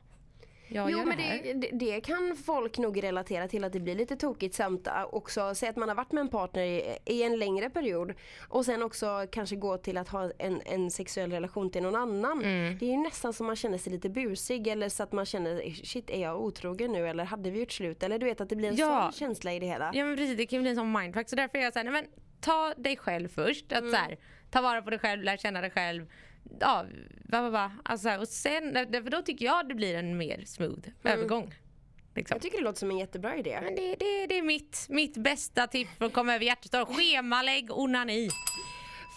jag 0.69 0.83
Mm. 0.83 0.93
Jo 0.93 0.99
gör 0.99 1.07
men 1.07 1.17
det 1.17 1.23
här. 1.23 1.41
det, 1.43 1.53
det, 1.53 1.71
det 1.93 2.01
kan 2.01 2.37
folk 2.47 2.79
nog 2.79 3.03
relatera 3.05 3.49
till 3.49 3.65
att 3.65 3.73
det 3.73 3.81
blir 3.81 3.95
lite 3.95 4.17
tokigt 4.17 4.55
samt 4.55 4.89
också 5.11 5.55
säga 5.55 5.71
att 5.71 5.77
man 5.77 5.89
har 5.89 5.97
varit 5.97 6.13
med 6.13 6.21
en 6.21 6.29
partner 6.29 6.63
i, 6.63 6.99
i 7.05 7.23
en 7.23 7.39
längre 7.39 7.71
period 7.71 8.15
och 8.49 8.65
sen 8.65 8.83
också 8.83 9.27
kanske 9.33 9.57
gå 9.57 9.77
till 9.79 9.97
att 9.99 10.09
ha 10.09 10.31
en, 10.39 10.61
en 10.65 10.91
sexuell 10.91 11.31
relation 11.31 11.71
till 11.71 11.83
någon 11.83 11.97
annan. 11.97 12.45
Mm. 12.45 12.79
Det 12.79 12.87
är 12.87 12.91
ju 12.91 12.97
nästan 12.97 13.33
som 13.33 13.47
man 13.47 13.57
känner 13.57 13.79
sig 13.79 13.93
lite 13.93 14.09
busig 14.09 14.67
eller 14.67 14.89
så 14.89 15.03
att 15.03 15.13
man 15.13 15.27
känner 15.27 15.71
shit 15.85 16.11
är 16.11 16.21
jag 16.23 16.41
otrogen 16.41 16.93
nu 16.93 17.09
eller 17.09 17.25
hade 17.25 17.51
vi 17.51 17.61
gjort 17.61 17.73
slut 17.73 18.03
eller 18.03 18.19
du 18.19 18.27
vet 18.27 18.41
att 18.41 18.49
det 18.49 18.57
blir 18.57 18.69
en 18.69 18.77
Ja. 18.77 19.11
sån 19.13 19.13
känsla 19.29 19.53
i 19.53 19.59
det 19.59 19.67
hela. 19.67 19.91
Ja 19.95 20.05
men 20.05 20.17
precis, 20.17 20.37
det 20.37 20.47
kan 20.47 20.61
bli 20.61 20.71
en 20.71 20.77
sån 20.77 20.93
mindfuck. 20.93 21.29
Så 21.29 21.37
därför 21.37 21.59
är 21.59 21.63
jag 21.63 21.73
såhär, 21.73 21.85
nej 21.85 21.93
men 21.93 22.05
ta 22.41 22.75
dig 22.77 22.97
själv 22.97 23.29
först. 23.29 23.73
Mm. 23.73 23.85
Att 23.85 23.91
så 23.91 23.97
här, 23.97 24.17
ta 24.51 24.61
vara 24.63 24.83
på 24.83 24.91
dig 24.91 24.99
själv, 24.99 25.23
lär 25.23 25.37
känna 25.37 25.61
dig 25.61 25.71
själv. 25.71 26.07
Ja, 26.61 26.87
va, 27.25 27.43
va, 27.43 27.51
va. 27.51 27.73
Alltså, 27.85 28.11
och 28.11 28.29
sen, 28.29 28.73
för 28.75 29.11
då 29.11 29.23
tycker 29.23 29.45
jag 29.45 29.69
det 29.69 29.75
blir 29.75 29.95
en 29.95 30.17
mer 30.17 30.43
smooth 30.47 30.89
övergång. 31.05 31.55
Liksom. 32.15 32.35
Jag 32.35 32.43
tycker 32.43 32.59
det 32.59 32.65
låter 32.65 32.79
som 32.79 32.91
en 32.91 32.99
jättebra 32.99 33.37
idé. 33.37 33.59
Men 33.63 33.75
det, 33.75 33.97
det, 33.99 34.27
det 34.27 34.39
är 34.39 34.43
mitt, 34.43 34.87
mitt 34.89 35.17
bästa 35.17 35.67
tips 35.67 35.91
för 35.99 36.05
att 36.05 36.13
komma 36.13 36.35
över 36.35 36.45
hjärtestorm. 36.45 36.87
Schemalägg 36.87 37.71
onani. 37.71 38.29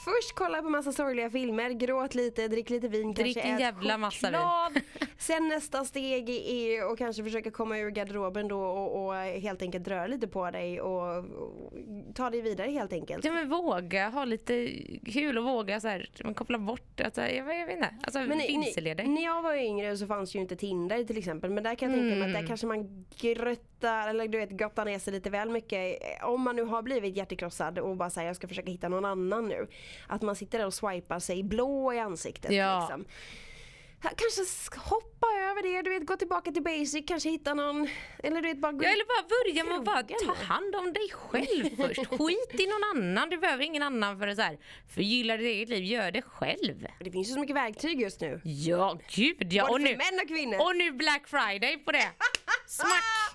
Först 0.05 0.35
kolla 0.35 0.61
på 0.61 0.69
massa 0.69 0.91
sorgliga 0.91 1.29
filmer, 1.29 1.69
gråt 1.69 2.15
lite, 2.15 2.47
drick 2.47 2.69
lite 2.69 2.87
vin, 2.87 3.13
Drick 3.13 3.35
kanske 3.35 3.51
en 3.51 3.59
jävla 3.59 3.97
massa 3.97 4.27
vin. 4.31 4.39
choklad. 4.39 4.81
Sen 5.17 5.47
nästa 5.47 5.85
steg 5.85 6.29
är 6.29 6.91
att 6.91 6.97
kanske 6.97 7.23
försöka 7.23 7.51
komma 7.51 7.77
ur 7.77 7.89
garderoben 7.89 8.47
då 8.47 8.61
och, 8.61 9.05
och 9.05 9.13
helt 9.15 9.61
enkelt 9.61 9.87
röra 9.87 10.07
lite 10.07 10.27
på 10.27 10.51
dig 10.51 10.81
och, 10.81 11.17
och 11.17 11.25
ta 12.15 12.29
dig 12.29 12.41
vidare 12.41 12.71
helt 12.71 12.93
enkelt. 12.93 13.25
Ja 13.25 13.31
men 13.31 13.49
våga 13.49 14.09
ha 14.09 14.25
lite 14.25 14.69
kul 15.05 15.37
och 15.37 15.43
våga 15.43 15.79
så 15.79 15.87
här, 15.87 16.09
man 16.23 16.33
kopplar 16.33 16.59
bort, 16.59 17.01
alltså, 17.01 17.21
jag, 17.21 17.59
jag 17.59 17.65
vet 17.65 17.75
inte, 17.75 17.95
alltså 18.03 18.19
dig. 18.95 19.07
När 19.07 19.23
jag 19.23 19.41
var 19.41 19.53
yngre 19.55 19.97
så 19.97 20.07
fanns 20.07 20.35
ju 20.35 20.39
inte 20.39 20.55
Tinder 20.55 21.03
till 21.03 21.17
exempel 21.17 21.49
men 21.49 21.63
där 21.63 21.75
kan 21.75 21.89
jag 21.91 21.99
tänka 21.99 22.15
mig 22.15 22.21
att 22.23 22.29
Mm. 22.29 22.41
där 22.41 22.47
kanske 22.47 22.67
man 22.67 23.05
gröttar 23.79 24.09
eller 24.09 24.27
du 24.27 24.37
vet 24.37 24.57
gottar 24.59 24.85
ner 24.85 24.99
sig 24.99 25.13
lite 25.13 25.29
väl 25.29 25.49
mycket. 25.49 25.99
Om 26.23 26.41
man 26.41 26.55
nu 26.55 26.63
har 26.63 26.81
blivit 26.81 27.17
hjärtekrossad 27.17 27.79
och 27.79 27.95
bara 27.97 28.09
säger 28.09 28.27
jag 28.27 28.35
ska 28.35 28.47
försöka 28.47 28.71
hitta 28.71 28.89
någon 28.89 29.05
annan 29.05 29.47
nu. 29.47 29.67
Att 30.07 30.21
man 30.21 30.35
sitter 30.35 30.57
där 30.59 30.65
och 30.65 30.73
swipar 30.73 31.19
sig 31.19 31.43
blå 31.43 31.93
i 31.93 31.99
ansiktet. 31.99 32.51
Ja. 32.51 32.79
Liksom. 32.79 33.05
Kanske 34.01 34.41
sk- 34.41 34.77
hoppa 34.89 35.27
över 35.49 35.63
det, 35.63 35.81
du 35.81 35.89
vet 35.89 36.05
gå 36.07 36.15
tillbaka 36.15 36.51
till 36.51 36.63
basic, 36.63 37.05
kanske 37.07 37.29
hitta 37.29 37.53
någon 37.53 37.87
eller 38.23 38.41
du 38.41 38.47
vet 38.47 38.57
bara 38.57 38.71
gå 38.71 38.83
Ja, 38.83 38.89
eller 38.89 39.05
bara 39.05 39.27
börja 39.29 39.63
med 39.63 39.75
att 39.77 39.85
bara 39.85 40.35
ta 40.35 40.43
hand 40.53 40.75
om 40.75 40.93
dig 40.93 41.09
själv 41.11 41.75
först. 41.77 42.07
Skit 42.07 42.59
i 42.61 42.67
någon 42.67 42.83
annan, 43.03 43.29
du 43.29 43.37
behöver 43.37 43.63
ingen 43.63 43.83
annan 43.83 44.19
för 44.19 44.27
att 44.27 44.35
så 44.35 44.41
här, 44.41 44.57
förgylla 44.93 45.37
ditt 45.37 45.45
eget 45.45 45.69
liv, 45.69 45.83
gör 45.83 46.11
det 46.11 46.21
själv. 46.21 46.87
Det 46.99 47.11
finns 47.11 47.29
ju 47.29 47.33
så 47.33 47.39
mycket 47.39 47.55
verktyg 47.55 48.01
just 48.01 48.21
nu. 48.21 48.41
Ja, 48.43 48.99
gud 49.15 49.53
ja. 49.53 49.67
Både 49.67 49.73
Och 49.73 49.79
för 49.81 49.87
nu, 49.89 49.97
män 49.97 50.19
och 50.23 50.27
kvinnor. 50.27 50.61
och 50.61 50.75
nu 50.75 50.91
Black 50.91 51.27
Friday 51.27 51.77
på 51.77 51.91
det. 51.91 52.09
Smack! 52.67 53.28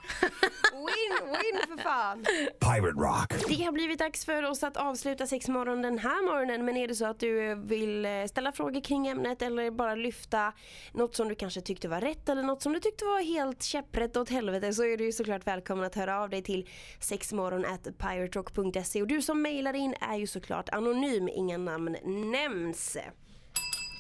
Win, 0.73 1.27
win 1.27 1.61
för 1.69 1.77
fan! 1.83 2.25
Pirate 2.61 3.01
Rock. 3.01 3.49
Det 3.49 3.62
har 3.64 3.73
blivit 3.73 3.99
dags 3.99 4.25
för 4.25 4.43
oss 4.43 4.62
att 4.62 4.77
avsluta 4.77 5.27
sexmorgon 5.27 5.83
den 5.83 5.99
här 5.99 6.27
morgonen 6.27 6.64
men 6.64 6.77
är 6.77 6.88
det 6.88 6.95
så 6.95 7.07
att 7.07 7.21
du 7.21 7.55
vill 7.55 8.05
eh, 8.05 8.25
ställa 8.25 8.53
frågor 8.53 8.81
kring 8.81 9.07
ämnet 9.07 9.43
eller 9.43 9.71
bara 9.71 9.95
lyfta 9.95 10.53
något 10.93 11.17
som 11.17 11.29
du 11.29 11.35
kanske 11.35 11.61
tyckte 11.61 11.88
var 11.88 12.01
rätt 12.01 12.29
eller 12.29 12.43
något 12.43 12.62
som 12.62 12.73
du 12.73 12.81
tyckte 12.81 13.05
var 13.05 13.21
helt 13.21 13.62
käpprätt 13.62 14.17
åt 14.17 14.29
helvete 14.29 14.73
så 14.73 14.85
är 14.85 14.97
du 14.97 15.12
såklart 15.12 15.47
välkommen 15.47 15.85
att 15.85 15.95
höra 15.95 16.21
av 16.21 16.31
dig 16.31 16.43
till 16.43 16.69
sexmorgon.piraterock.se 17.01 19.03
och 19.03 19.09
du 19.09 19.23
som 19.23 19.43
mejlar 19.43 19.75
in 19.75 19.95
är 20.01 20.17
ju 20.17 20.27
såklart 20.27 20.69
anonym, 20.69 21.29
inga 21.29 21.59
namn 21.59 21.97
nämns. 22.33 22.97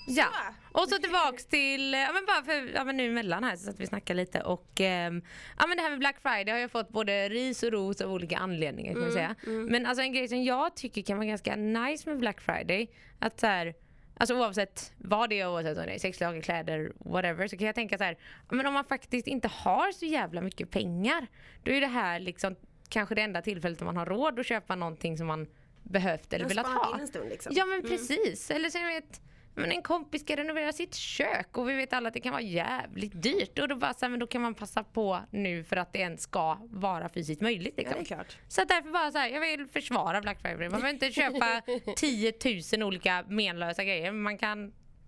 Ja, 0.06 0.28
och 0.72 0.88
så 0.88 0.98
tillbaks 0.98 1.46
till, 1.50 1.92
ja 1.92 2.12
men 2.12 2.26
bara 2.26 2.42
för, 2.42 2.74
ja 2.74 2.84
men 2.84 2.96
nu 2.96 3.06
emellan 3.06 3.44
här 3.44 3.56
så 3.56 3.70
att 3.70 3.80
vi 3.80 3.86
snackar 3.86 4.14
lite 4.14 4.40
och 4.40 4.80
ehm, 4.80 5.22
ja 5.58 5.66
men 5.66 5.76
det 5.76 5.82
här 5.82 5.90
med 5.90 5.98
Black 5.98 6.16
Friday 6.22 6.52
har 6.52 6.58
jag 6.58 6.70
fått 6.70 6.88
både 6.88 7.28
ris 7.28 7.62
och 7.62 7.72
ros 7.72 8.00
av 8.00 8.12
olika 8.12 8.36
anledningar 8.38 8.92
kan 8.92 9.02
man 9.02 9.12
säga. 9.12 9.34
Men 9.46 9.86
alltså 9.86 10.02
en 10.02 10.12
grej 10.12 10.28
som 10.28 10.42
jag 10.42 10.76
tycker 10.76 11.02
kan 11.02 11.16
vara 11.16 11.26
ganska 11.26 11.56
nice 11.56 12.08
med 12.08 12.18
Black 12.18 12.40
Friday, 12.40 12.90
att 13.18 13.40
så 13.40 13.46
här, 13.46 13.74
Alltså 14.16 14.34
oavsett 14.34 14.92
vad 14.98 15.30
det 15.30 15.40
är, 15.40 15.48
oavsett 15.48 15.78
om 15.78 15.86
det 15.86 15.92
är 15.94 15.98
sexlager, 15.98 16.40
kläder, 16.40 16.92
whatever, 16.98 17.48
så 17.48 17.56
kan 17.56 17.66
jag 17.66 17.74
tänka 17.74 17.98
så 17.98 18.04
här, 18.04 18.16
men 18.50 18.66
om 18.66 18.74
man 18.74 18.84
faktiskt 18.84 19.26
inte 19.26 19.48
har 19.48 19.92
så 19.92 20.04
jävla 20.04 20.40
mycket 20.40 20.70
pengar, 20.70 21.26
då 21.62 21.70
är 21.70 21.80
det 21.80 21.86
här 21.86 22.20
liksom 22.20 22.56
kanske 22.88 23.14
det 23.14 23.22
enda 23.22 23.42
tillfället 23.42 23.80
man 23.80 23.96
har 23.96 24.06
råd 24.06 24.40
att 24.40 24.46
köpa 24.46 24.74
någonting 24.74 25.18
som 25.18 25.26
man 25.26 25.46
behövt 25.82 26.32
eller 26.32 26.44
Jag 26.44 26.48
velat 26.48 26.66
ha. 26.66 26.98
en 27.00 27.08
stund 27.08 27.28
liksom. 27.28 27.52
Ja 27.56 27.66
men 27.66 27.82
precis. 27.82 28.50
Eller 28.50 28.70
så 28.70 28.78
jag 28.78 28.86
vet, 28.86 29.20
men 29.54 29.72
en 29.72 29.82
kompis 29.82 30.22
ska 30.22 30.36
renovera 30.36 30.72
sitt 30.72 30.94
kök 30.94 31.58
och 31.58 31.68
vi 31.68 31.74
vet 31.74 31.92
alla 31.92 32.08
att 32.08 32.14
det 32.14 32.20
kan 32.20 32.32
vara 32.32 32.42
jävligt 32.42 33.22
dyrt. 33.22 33.58
Och 33.58 33.68
då, 33.68 33.76
bara, 33.76 33.94
så 33.94 34.04
här, 34.04 34.10
men 34.10 34.20
då 34.20 34.26
kan 34.26 34.42
man 34.42 34.54
passa 34.54 34.84
på 34.84 35.20
nu 35.30 35.64
för 35.64 35.76
att 35.76 35.92
det 35.92 35.98
ens 35.98 36.22
ska 36.22 36.58
vara 36.70 37.08
fysiskt 37.08 37.40
möjligt. 37.40 37.74
Ja, 37.76 37.82
Liksom. 37.82 37.98
det 37.98 38.04
är 38.04 38.14
klart. 38.14 38.36
Så 38.48 38.62
att 38.62 38.68
därför 38.68 38.90
bara 38.90 39.10
så 39.12 39.18
här, 39.18 39.28
jag 39.28 39.40
vill 39.40 39.66
försvara 39.66 40.20
Black 40.20 40.40
Friday. 40.40 40.68
Man 40.68 40.80
behöver 40.80 40.88
inte 40.90 41.12
köpa 41.12 41.62
10 41.96 42.32
000 42.72 42.82
olika 42.82 43.24
menlösa 43.28 43.84
grejer. 43.84 44.12
Man 44.12 44.38
kan 44.38 44.58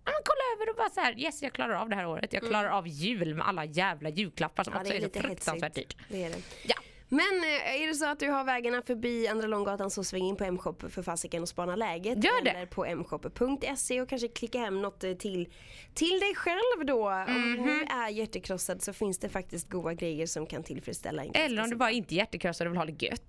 ja, 0.04 0.12
men 0.12 0.22
kolla 0.24 0.42
över 0.56 0.70
och 0.70 0.76
bara 0.76 0.90
så 0.90 1.00
här, 1.00 1.20
yes 1.20 1.42
jag 1.42 1.52
klarar 1.52 1.74
av 1.74 1.88
det 1.88 1.96
här 1.96 2.06
året. 2.06 2.32
Jag 2.32 2.42
klarar 2.42 2.68
av 2.68 2.88
jul 2.88 3.34
med 3.34 3.48
alla 3.48 3.64
jävla 3.64 4.08
julklappar 4.08 4.64
som 4.64 4.72
Mm. 4.72 4.86
Ja, 4.86 5.06
också 5.06 5.18
är, 5.18 5.22
så 5.22 5.28
fruktansvärt 5.28 5.74
dyrt. 5.74 5.96
Det 6.08 6.24
är 6.24 6.30
det. 6.30 6.36
Ja. 6.66 6.74
Men 7.08 7.20
eh, 7.44 7.82
är 7.82 7.86
det 7.88 7.94
så 7.94 8.06
att 8.06 8.18
du 8.20 8.30
har 8.30 8.44
vägarna 8.44 8.82
förbi 8.82 9.28
Andra 9.28 9.46
Långgatan 9.46 9.90
så 9.90 10.04
sväng 10.04 10.22
in 10.24 10.36
på 10.36 10.44
M-shop 10.44 10.74
för 10.90 11.02
fasiken 11.02 11.42
och 11.42 11.48
spana 11.48 11.76
läget. 11.76 12.24
Gör 12.24 12.44
det. 12.44 12.50
Eller 12.50 12.66
på 12.66 12.84
mshop.se 12.96 14.00
och 14.00 14.08
kanske 14.08 14.28
klicka 14.28 14.58
hem 14.58 14.82
något 14.82 15.04
eh, 15.04 15.12
till, 15.12 15.48
till 15.94 16.20
dig 16.20 16.34
själv 16.34 16.86
då. 16.86 17.08
Om 17.10 17.42
du 17.56 17.62
nu 17.62 17.72
Mhm. 17.72 17.86
är 17.90 18.08
hjärtekrossad 18.08 18.82
så 18.82 18.92
finns 18.92 19.18
det 19.18 19.28
faktiskt 19.28 19.68
goda 19.70 19.94
grejer 19.94 20.26
som 20.26 20.46
kan 20.46 20.62
tillfredsställa 20.62 21.24
en 21.24 21.30
Eller 21.34 21.62
om 21.62 21.70
du 21.70 21.76
bara 21.76 21.90
inte 21.90 22.14
är 22.14 22.16
hjärtekrossad 22.16 22.66
och 22.66 22.72
vill 22.72 22.78
ha 22.78 22.84
det 22.84 23.02
gött. 23.06 23.22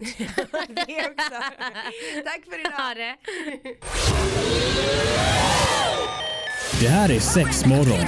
det 0.69 1.09
också. 1.09 1.35
Tack 2.25 2.45
för 2.49 2.59
idag. 2.59 2.71
Ha 2.71 2.93
det. 2.93 3.15
Det 6.81 6.87
här 6.87 7.11
är 7.11 7.19
sex 7.19 7.65
morgon. 7.65 8.07